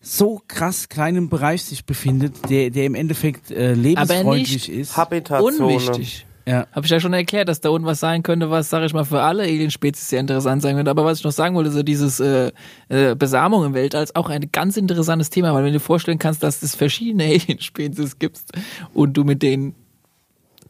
[0.00, 4.96] so krass kleinen Bereich sich befindet, der, der im Endeffekt äh, lebensfreundlich ist.
[4.96, 5.56] Habitatzone.
[5.58, 6.24] Unwichtig.
[6.48, 6.66] Ja.
[6.72, 9.04] Habe ich ja schon erklärt, dass da unten was sein könnte, was, sage ich mal,
[9.04, 10.90] für alle Alien-Spezies sehr interessant sein könnte.
[10.90, 12.52] Aber was ich noch sagen wollte, so dieses äh,
[12.88, 16.18] äh, Besamung im Weltall ist auch ein ganz interessantes Thema, weil wenn du dir vorstellen
[16.18, 18.40] kannst, dass es verschiedene Alien-Spezies gibt
[18.94, 19.74] und du mit denen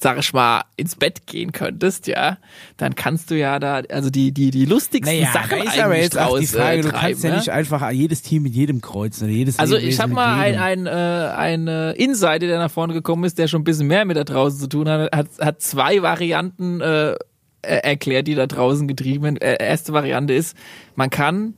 [0.00, 2.38] sag ich mal, ins Bett gehen könntest, ja,
[2.76, 6.16] dann kannst du ja da, also die, die, die lustigsten Naja, Sachen ist aber jetzt
[6.18, 7.36] auch die Frage, äh, du treiben, kannst ja ne?
[7.36, 10.62] nicht einfach jedes Team mit jedem kreuzen oder jedes Also ich habe mal ein, jedem.
[10.62, 14.04] ein, äh, ein äh, Insider, der nach vorne gekommen ist, der schon ein bisschen mehr
[14.04, 17.14] mit da draußen zu tun hat, hat, hat zwei Varianten äh,
[17.62, 19.36] er- erklärt, die da draußen getrieben werden.
[19.38, 20.56] Äh, erste Variante ist,
[20.94, 21.54] man kann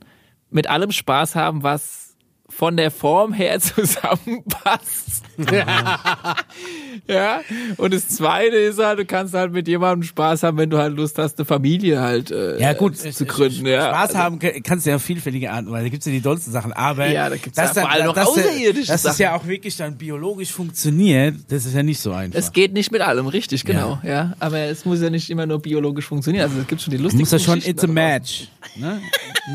[0.49, 2.15] mit allem Spaß haben, was
[2.49, 3.59] von der Form her
[4.31, 5.23] zusammenpasst.
[7.07, 7.41] ja.
[7.77, 10.95] Und das zweite ist halt, du kannst halt mit jemandem Spaß haben, wenn du halt
[10.95, 13.65] Lust hast, eine Familie halt äh, ja gut, zu gründen.
[13.65, 13.89] Ja.
[13.89, 16.21] Spaß Also- haben kann- kannst du ja auf vielfältige Arten, weil da gibt's ja die
[16.21, 16.73] dollsten Sachen.
[16.73, 19.21] Aber Ja, da gibt's dass ja vor allem noch dass, außerirdische Dass das Sachen.
[19.23, 22.37] ja auch wirklich dann biologisch funktioniert, das ist ja nicht so einfach.
[22.37, 23.99] Es geht nicht mit allem, richtig, genau.
[24.03, 24.33] Ja.
[24.39, 26.43] Aber es muss ja nicht immer nur biologisch funktionieren.
[26.49, 28.47] Also es gibt schon die Man lustigsten muss ja schon, it's a match.
[28.75, 29.01] Ne?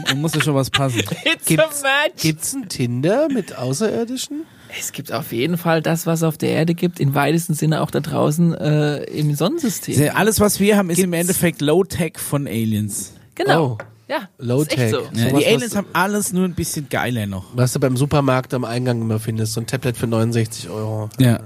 [0.08, 0.98] Man muss ja schon was passen.
[1.24, 2.22] It's Gibt's- a match.
[2.22, 4.42] gibt's ein Tinder mit Außerirdischen?
[4.78, 7.90] Es gibt auf jeden Fall das, was auf der Erde gibt, im weitesten Sinne auch
[7.90, 10.10] da draußen äh, im Sonnensystem.
[10.14, 13.12] Alles, was wir haben, ist im Gibt's- Endeffekt Low-Tech von Aliens.
[13.34, 13.78] Genau.
[13.80, 13.84] Oh.
[14.08, 14.90] Ja, Low-Tech.
[14.92, 15.00] so.
[15.18, 15.30] Ja.
[15.36, 17.46] Die Aliens haben alles nur ein bisschen geiler noch.
[17.54, 21.10] Was du beim Supermarkt am Eingang immer findest, so ein Tablet für 69 Euro.
[21.18, 21.36] Ja.
[21.36, 21.40] Äh,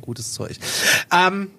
[0.00, 0.56] gutes Zeug.
[1.12, 1.50] Ähm,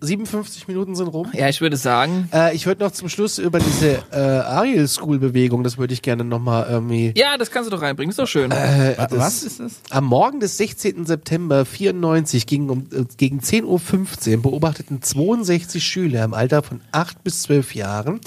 [0.00, 1.28] 57 Minuten sind rum.
[1.32, 2.28] Ja, ich würde sagen.
[2.32, 6.02] Äh, ich würde noch zum Schluss über diese äh, Ariel School Bewegung, das würde ich
[6.02, 7.12] gerne nochmal irgendwie.
[7.16, 8.50] Ja, das kannst du doch reinbringen, ist doch schön.
[8.50, 9.80] Äh, das- Was ist das?
[9.90, 11.06] Am Morgen des 16.
[11.06, 17.22] September 94 gegen, um, äh, gegen 10.15 Uhr beobachteten 62 Schüler im Alter von 8
[17.24, 18.20] bis 12 Jahren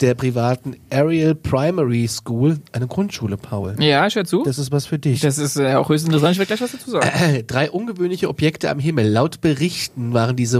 [0.00, 3.74] der privaten Ariel Primary School, eine Grundschule, Paul.
[3.80, 4.44] ja, ich höre zu.
[4.44, 5.20] Das ist was für dich.
[5.20, 6.32] Das ist äh, auch höchst interessant.
[6.32, 7.08] Ich werde gleich was dazu sagen.
[7.08, 9.08] Äh, Drei ungewöhnliche Objekte am Himmel.
[9.08, 10.58] Laut Berichten waren diese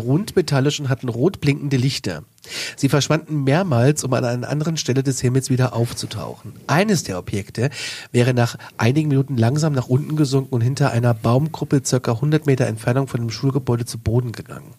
[0.49, 2.25] rundmetallisch und hatten rot blinkende Lichter.
[2.77, 6.55] Sie verschwanden mehrmals, um an einer anderen Stelle des Himmels wieder aufzutauchen.
[6.67, 7.71] Eines der Objekte
[8.13, 12.67] wäre nach einigen Minuten langsam nach unten gesunken und hinter einer Baumgruppe circa 100 Meter
[12.67, 14.75] Entfernung von dem Schulgebäude zu Boden gegangen.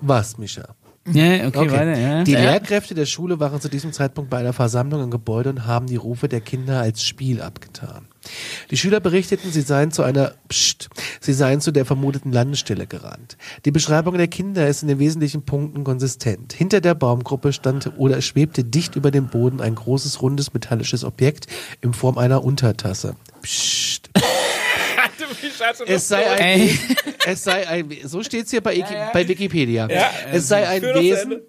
[0.00, 0.74] Was, Mischa?
[1.10, 2.22] Ja, okay, weiter, ja.
[2.22, 2.32] Die.
[2.32, 5.96] Lehrkräfte der Schule waren zu diesem Zeitpunkt bei einer Versammlung im Gebäude und haben die
[5.96, 8.06] Rufe der Kinder als Spiel abgetan.
[8.70, 10.90] Die Schüler berichteten, sie seien zu einer Psst,
[11.20, 13.36] sie seien zu der vermuteten Landestelle gerannt.
[13.64, 16.52] Die Beschreibung der Kinder ist in den wesentlichen Punkten konsistent.
[16.52, 21.48] Hinter der Baumgruppe stand oder schwebte dicht über dem Boden ein großes rundes metallisches Objekt
[21.80, 23.16] in Form einer Untertasse.
[23.42, 24.10] Psst.
[25.86, 26.78] Es sei ein,
[27.26, 29.86] es sei ein, so steht's hier bei, bei Wikipedia.
[30.32, 31.40] es sei ein Wesen,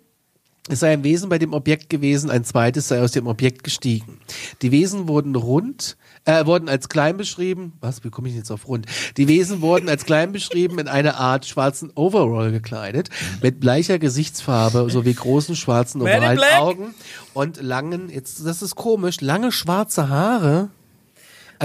[0.70, 4.20] es sei ein Wesen bei dem Objekt gewesen, ein zweites sei aus dem Objekt gestiegen.
[4.61, 7.74] Die Wesen wurden rund, äh, wurden als klein beschrieben.
[7.82, 8.86] Was, wie komme ich jetzt auf rund?
[9.18, 13.09] Die Wesen wurden als klein beschrieben in eine Art schwarzen Overall gekleidet,
[13.41, 16.39] mit bleicher Gesichtsfarbe sowie großen schwarzen ovalen.
[16.61, 16.95] Augen
[17.34, 20.70] und langen, jetzt, das ist komisch, lange schwarze Haare.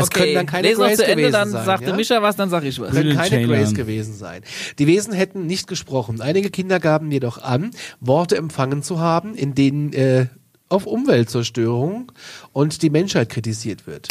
[0.02, 1.86] Es können dann keine lese noch Grays zu Ende, gewesen dann sein, sagt ja?
[1.86, 2.92] der Mischa was, dann sag ich was.
[2.92, 3.48] können keine Ceylan.
[3.48, 4.42] Grays gewesen sein.
[4.78, 6.20] Die Wesen hätten nicht gesprochen.
[6.20, 7.70] Einige Kinder gaben jedoch an,
[8.00, 10.26] Worte empfangen zu haben, in denen äh,
[10.68, 12.12] auf Umweltzerstörung
[12.52, 14.08] und die Menschheit kritisiert wird.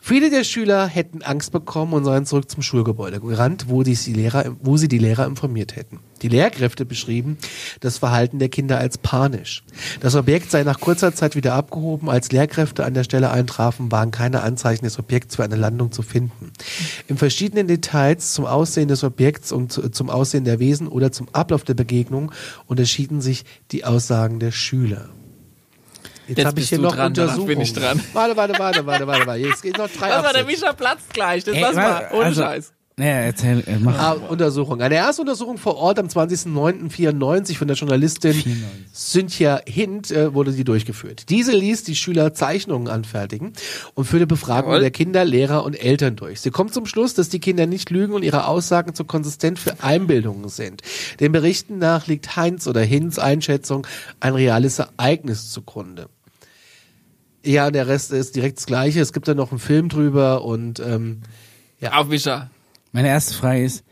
[0.00, 4.56] Viele der Schüler hätten Angst bekommen und seien zurück zum Schulgebäude gerannt, wo, die Lehrer,
[4.60, 6.00] wo sie die Lehrer informiert hätten.
[6.22, 7.38] Die Lehrkräfte beschrieben
[7.80, 9.62] das Verhalten der Kinder als panisch.
[10.00, 12.10] Das Objekt sei nach kurzer Zeit wieder abgehoben.
[12.10, 16.02] Als Lehrkräfte an der Stelle eintrafen, waren keine Anzeichen des Objekts für eine Landung zu
[16.02, 16.50] finden.
[17.08, 21.28] In verschiedenen Details zum Aussehen des Objekts und zu- zum Aussehen der Wesen oder zum
[21.32, 22.32] Ablauf der Begegnung
[22.66, 25.08] unterschieden sich die Aussagen der Schüler.
[26.30, 27.48] Jetzt, Jetzt habe ich hier noch dran, danach Untersuchungen.
[27.48, 28.00] bin ich dran.
[28.12, 29.40] Warte, warte, warte, warte, warte, warte.
[29.40, 30.44] Jetzt geht noch drei war der.
[30.44, 32.72] Mischa platzt gleich, das Ey, lass mal, ohne also- Scheiß.
[32.96, 33.98] Naja, erzähl, äh, mach.
[33.98, 34.82] Ah, Untersuchung.
[34.82, 38.92] Eine erste Untersuchung vor Ort am 20.09.94 von der Journalistin 94.
[38.92, 41.30] Cynthia Hint äh, wurde sie durchgeführt.
[41.30, 43.54] Diese ließ die Schüler Zeichnungen anfertigen
[43.94, 44.80] und führte Befragungen Jawohl.
[44.82, 46.42] der Kinder, Lehrer und Eltern durch.
[46.42, 49.82] Sie kommt zum Schluss, dass die Kinder nicht lügen und ihre Aussagen zu konsistent für
[49.82, 50.82] Einbildungen sind.
[51.20, 53.86] Den Berichten nach liegt Heinz oder Hinz Einschätzung
[54.20, 56.08] ein reales Ereignis zugrunde.
[57.44, 59.00] Ja, der Rest ist direkt das Gleiche.
[59.00, 61.22] Es gibt da noch einen Film drüber und ähm,
[61.80, 61.94] ja.
[61.94, 62.50] Auf Mischa.
[62.92, 63.84] Meine erste Frage ist,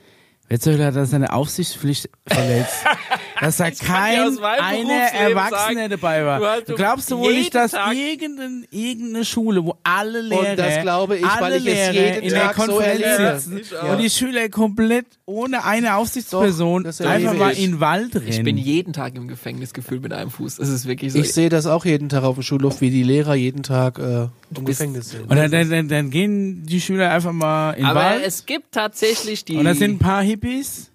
[0.49, 2.84] wer zur Hölle hat da seine Aufsichtspflicht verletzt?
[3.41, 6.39] Dass da kein Berufsleben Erwachsene sagen, dabei war.
[6.41, 10.20] du hast Du doch glaubst du wohl nicht, dass Tag- irgendein, irgendeine Schule, wo alle
[10.20, 13.01] Lehrer, das glaube ich, weil alle ich es Lehrer jeden in der Tag so Konferenz
[13.03, 13.39] erlebe.
[13.41, 17.62] sitzen Ich und die Schüler komplett ohne eine Aufsichtsperson Doch, das einfach mal ich.
[17.64, 18.28] in den Wald rennen.
[18.28, 20.57] Ich bin jeden Tag im Gefängnis gefühlt mit einem Fuß.
[20.57, 21.18] Das ist wirklich so.
[21.18, 24.28] Ich sehe das auch jeden Tag auf dem Schulhof, wie die Lehrer jeden Tag äh,
[24.57, 25.30] im Gefängnis sind.
[25.30, 28.47] und dann, dann, dann, dann gehen die Schüler einfach mal in den Aber Wald es
[28.47, 29.57] gibt tatsächlich die.
[29.57, 30.91] und da sind ein paar Hippies,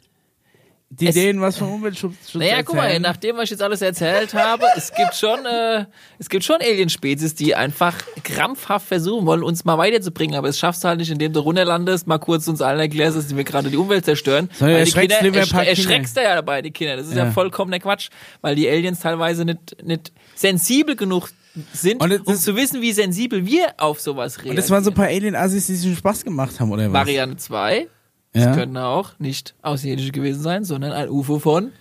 [1.00, 3.02] die Es- denen was vom Umweltschutz Schutz Naja, guck mal, erzählen.
[3.02, 5.86] nachdem was ich jetzt alles erzählt habe, es gibt schon, äh,
[6.20, 10.84] es gibt schon Alienspezies, die einfach krampfhaft versuchen wollen, uns mal weiterzubringen, aber es schaffst
[10.84, 13.78] du halt nicht, indem du runterlandest, mal kurz uns allen erklärst, dass wir gerade die
[13.78, 14.50] Umwelt zerstören.
[14.54, 16.98] Sondern Weil die erschreckst Kinder, ersch- erschreckst du ja dabei, die Kinder.
[16.98, 17.32] Das ist ja, Ja.
[17.32, 18.10] vollkommener Quatsch,
[18.42, 21.30] weil die Aliens teilweise nicht, nicht sensibel genug
[21.74, 24.52] sind, Und um zu wissen, wie sensibel wir auf sowas reagieren.
[24.52, 26.94] Und das waren so ein paar Alien-Assis, die sich schon Spaß gemacht haben, oder was?
[27.02, 27.88] Variante 2,
[28.36, 28.48] ja.
[28.48, 31.72] das könnten auch nicht Außerirdische gewesen sein, sondern ein UFO von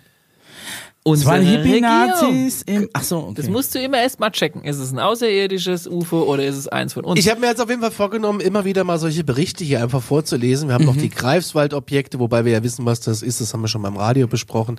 [1.04, 1.64] Das waren unserer Regierung.
[1.64, 3.34] Hippie-Nazis im, ach so, okay.
[3.36, 4.62] Das musst du immer erst mal checken.
[4.62, 7.18] Ist es ein außerirdisches UFO oder ist es eins von uns?
[7.18, 10.00] Ich habe mir jetzt auf jeden Fall vorgenommen, immer wieder mal solche Berichte hier einfach
[10.00, 10.68] vorzulesen.
[10.68, 10.90] Wir haben Mhm.
[10.90, 13.40] noch die Greifswald-Objekte, wobei wir ja wissen, was das ist.
[13.40, 14.78] Das haben wir schon beim Radio besprochen.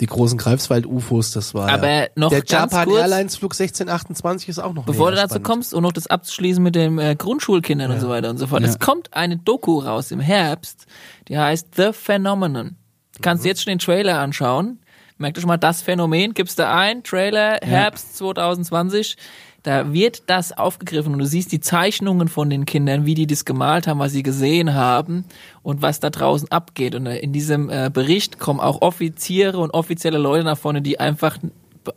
[0.00, 2.06] Die großen Greifswald-UFOs, das war Aber ja.
[2.16, 5.46] noch der ganz Japan kurz- Airlines Flug 1628 ist auch noch Bevor du dazu spannend.
[5.46, 8.62] kommst und noch das abzuschließen mit den äh, Grundschulkindern und so weiter und so fort.
[8.62, 8.68] Ja.
[8.68, 10.86] Es kommt eine Doku raus im Herbst,
[11.28, 12.76] die heißt The Phenomenon.
[13.14, 13.48] Du kannst Mhm.
[13.48, 14.80] jetzt schon den Trailer anschauen.
[15.16, 16.34] Merkt euch mal das Phänomen.
[16.34, 19.16] Gibst da ein, Trailer, Herbst 2020.
[19.62, 23.44] Da wird das aufgegriffen und du siehst die Zeichnungen von den Kindern, wie die das
[23.44, 25.24] gemalt haben, was sie gesehen haben
[25.62, 26.94] und was da draußen abgeht.
[26.94, 31.00] Und äh, in diesem äh, Bericht kommen auch Offiziere und offizielle Leute nach vorne, die
[31.00, 31.38] einfach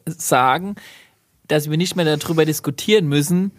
[0.05, 0.75] sagen,
[1.47, 3.51] dass wir nicht mehr darüber diskutieren müssen,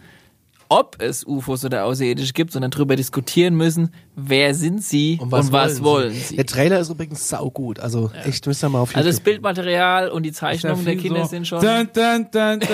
[0.69, 5.51] ob es UFOs oder Außerirdische gibt, sondern darüber diskutieren müssen, wer sind sie und was,
[5.83, 6.35] wollen, sie.
[6.35, 7.79] Der Trailer ist übrigens saugut.
[7.79, 11.23] Also echt, müsst ihr mal auf Also das YouTube- Bildmaterial und die Zeichnungen der Kinder
[11.23, 11.59] so, sind schon.
[11.61, 12.69] Dun, dun, dun, dun.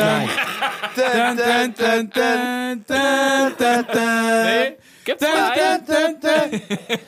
[0.95, 4.75] Dun, dun, dun, dun, dun, dun, dun.
[5.05, 6.61] Gibt's da einen?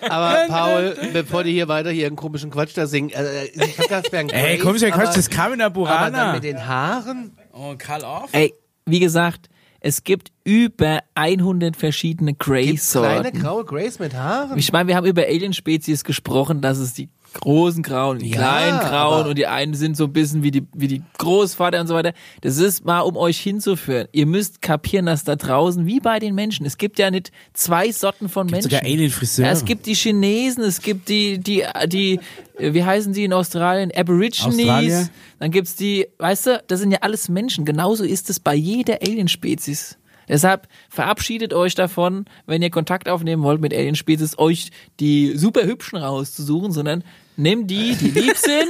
[0.09, 4.11] Aber Paul, bevor die hier weiter hier einen komischen Quatsch da singen, äh, ich hab
[4.11, 6.33] wäre ein Ey, Grace, komischer Quatsch, das kam in der Aber dann Burana.
[6.33, 7.35] mit den Haaren?
[7.53, 8.29] Oh, Karl Orff?
[8.33, 8.53] Ey,
[8.85, 9.49] wie gesagt,
[9.79, 13.39] es gibt über 100 verschiedene Gibt's kleine Grey-Sorten.
[13.39, 14.57] graue Grace mit Haaren?
[14.57, 17.09] Ich meine, wir haben über Alien-Spezies gesprochen, dass es die
[17.39, 20.67] großen Grauen, die Ja, kleinen Grauen und die einen sind so ein bisschen wie die,
[20.73, 22.13] wie die Großvater und so weiter.
[22.41, 24.07] Das ist mal, um euch hinzuführen.
[24.11, 27.91] Ihr müsst kapieren, dass da draußen, wie bei den Menschen, es gibt ja nicht zwei
[27.91, 28.69] Sorten von Menschen.
[28.69, 29.47] sogar Alien-Friseure.
[29.47, 32.19] Ja, es gibt die Chinesen, es gibt die, die, die,
[32.59, 33.91] wie heißen die in Australien?
[33.95, 34.57] Aborigines.
[34.57, 35.09] Australier?
[35.39, 37.65] Dann gibt's die, weißt du, das sind ja alles Menschen.
[37.65, 39.97] Genauso ist es bei jeder Alien-Spezies.
[40.29, 45.97] Deshalb verabschiedet euch davon, wenn ihr Kontakt aufnehmen wollt mit Alien-Spezies, euch die super hübschen
[45.97, 47.03] rauszusuchen, sondern
[47.37, 48.69] nehmt die, die lieb sind,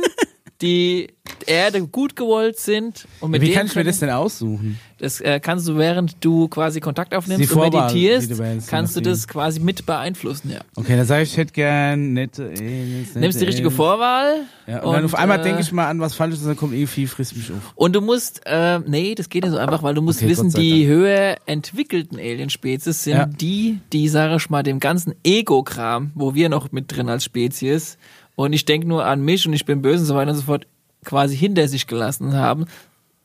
[0.62, 1.08] die
[1.46, 3.08] Erde gut gewollt sind.
[3.20, 4.78] Und mit Wie kann ich mir das denn aussuchen?
[5.00, 9.28] das äh, kannst du, während du quasi Kontakt aufnimmst und meditierst, du kannst du das
[9.28, 10.62] quasi mit beeinflussen, ja.
[10.76, 13.10] Okay, dann sage ich, ich hätte gern nette Aliens.
[13.10, 13.76] nette Nimmst die richtige Aliens.
[13.76, 14.36] Vorwahl.
[14.66, 16.74] Ja, und, dann auf einmal äh, denke ich mal an was Falsches und dann kommt
[16.74, 17.74] irgendwie frisst mich auf.
[17.76, 20.50] Und du musst, äh, nee, das geht nicht so einfach, weil du musst Okay, wissen,
[20.50, 23.26] die höher entwickelten Alien-Spezies sind Ja.
[23.26, 27.98] die, die, sage ich mal, dem ganzen Ego-Kram, wo wir noch mit drin als Spezies,
[28.38, 30.44] und ich denke nur an mich und ich bin böse und so weiter und so
[30.44, 30.68] fort,
[31.04, 32.66] quasi hinter sich gelassen haben.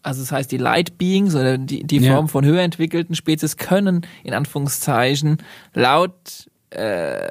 [0.02, 2.14] Also das heißt, die Light Beings oder die, die Ja.
[2.14, 5.36] Form von höher entwickelten Spezies können in Anführungszeichen
[5.74, 7.28] laut äh,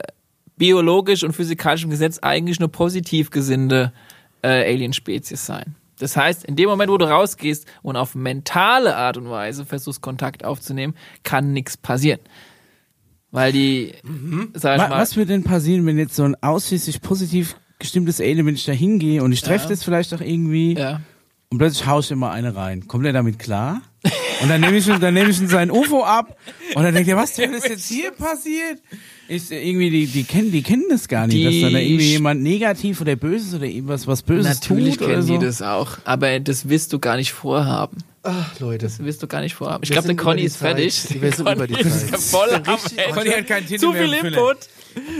[0.58, 3.92] biologisch und physikalischem Gesetz eigentlich nur positiv gesinnte
[4.44, 5.76] äh, Alien-Spezies sein.
[5.98, 10.02] Das heißt, in dem Moment, wo du rausgehst und auf mentale Art und Weise versuchst,
[10.02, 12.20] Kontakt aufzunehmen, kann nichts passieren.
[13.32, 13.94] Weil die,
[14.54, 18.20] sag ich Wa mal, was würde denn passieren, wenn jetzt so ein ausschließlich positiv gestimmtes
[18.22, 19.70] Alien, wenn ich da hingehe und ich treffe Ja.
[19.72, 21.02] das vielleicht auch irgendwie ja,
[21.50, 22.88] und plötzlich haue ich immer eine rein.
[22.88, 23.82] Kommt er damit klar?
[24.42, 26.36] Und dann nehme ich, ihm- dann nehme ich ihm sein UFO ab
[26.74, 28.80] und dann denkt er, was denn ist jetzt hier passiert?
[29.28, 32.12] Ist irgendwie, die, die kennen, die kennen das gar nicht, Die dass dann da irgendwie
[32.14, 35.38] jemand negativ oder böses oder irgendwas, was Böses natürlich tut kennen so.
[35.38, 37.98] die das auch, aber das wirst du gar nicht vorhaben.
[38.24, 38.86] Ach, Leute.
[38.86, 39.84] Das wirst du gar nicht vorhaben.
[39.84, 41.06] Ich glaube, der Conny ist fertig.
[41.22, 42.20] Wir sind Der über die Zeit.
[42.20, 43.14] voll am Ende.
[43.14, 44.14] Conny hat keinen Titel Zu viel.
[44.14, 44.58] Input.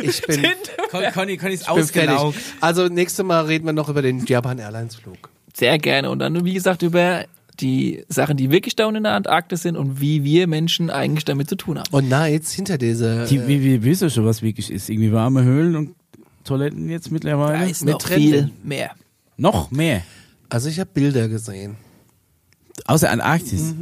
[0.04, 0.44] Ich bin,
[0.90, 2.38] Con Conny, Conny ist ausgelaugt.
[2.60, 5.30] Also nächstes Mal reden wir noch über den Japan Airlines Flug.
[5.54, 6.10] Sehr gerne.
[6.10, 7.26] Und dann, wie gesagt, über
[7.60, 11.26] die Sachen, die wirklich da unten in der Antarktis sind und wie wir Menschen eigentlich
[11.26, 11.88] damit zu tun haben.
[11.92, 14.90] Und Nights hinter dieser Die, wie, wie wisst ihr schon, was wirklich ist?
[14.90, 15.96] Irgendwie warme Höhlen und
[16.44, 17.60] Toiletten jetzt mittlerweile?
[17.60, 18.32] Da ist mit noch Trenden.
[18.32, 18.92] viel mehr.
[19.38, 20.02] Noch mehr.
[20.50, 21.78] Also ich habe Bilder gesehen.
[22.86, 23.76] Außer Antarktis.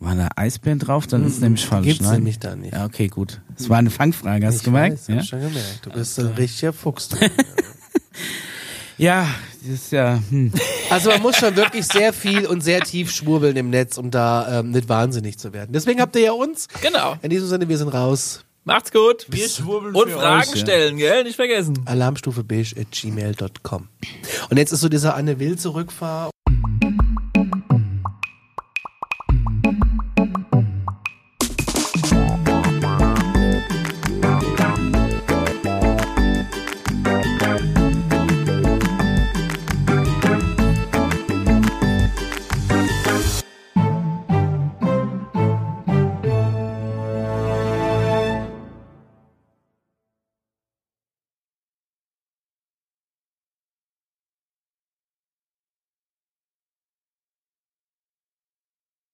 [0.00, 1.06] War da Eisbären drauf?
[1.06, 1.86] Dann ist nämlich falsch.
[1.86, 2.14] Gibt's Nein.
[2.14, 2.72] nämlich da nicht.
[2.72, 3.42] Ja, okay, gut.
[3.56, 4.94] Das war eine Fangfrage, hast Ich du gemerkt?
[4.94, 5.16] Weiß, ja?
[5.16, 5.80] hab schon gemerkt.
[5.82, 7.08] Du bist ein richtiger Fuchs.
[7.10, 7.30] drin.
[8.98, 9.28] ja,
[9.60, 10.18] das ist ja.
[10.30, 10.52] Hm.
[10.88, 14.60] Also man muss schon wirklich sehr viel und sehr tief schwurbeln im Netz, um da
[14.60, 15.72] ähm, nicht wahnsinnig zu werden.
[15.74, 16.68] Deswegen habt ihr ja uns.
[16.80, 17.16] Genau.
[17.20, 18.44] In diesem Sinne, wir sind raus.
[18.64, 19.26] Macht's gut.
[19.28, 20.60] Wir schwurbeln Und für Fragen euch, ja.
[20.62, 21.24] stellen, gell?
[21.24, 21.78] Nicht vergessen.
[21.84, 23.88] Alarmstufe beige at gmail.com.
[24.48, 26.30] Und jetzt ist so dieser Anne Will zurückfahr.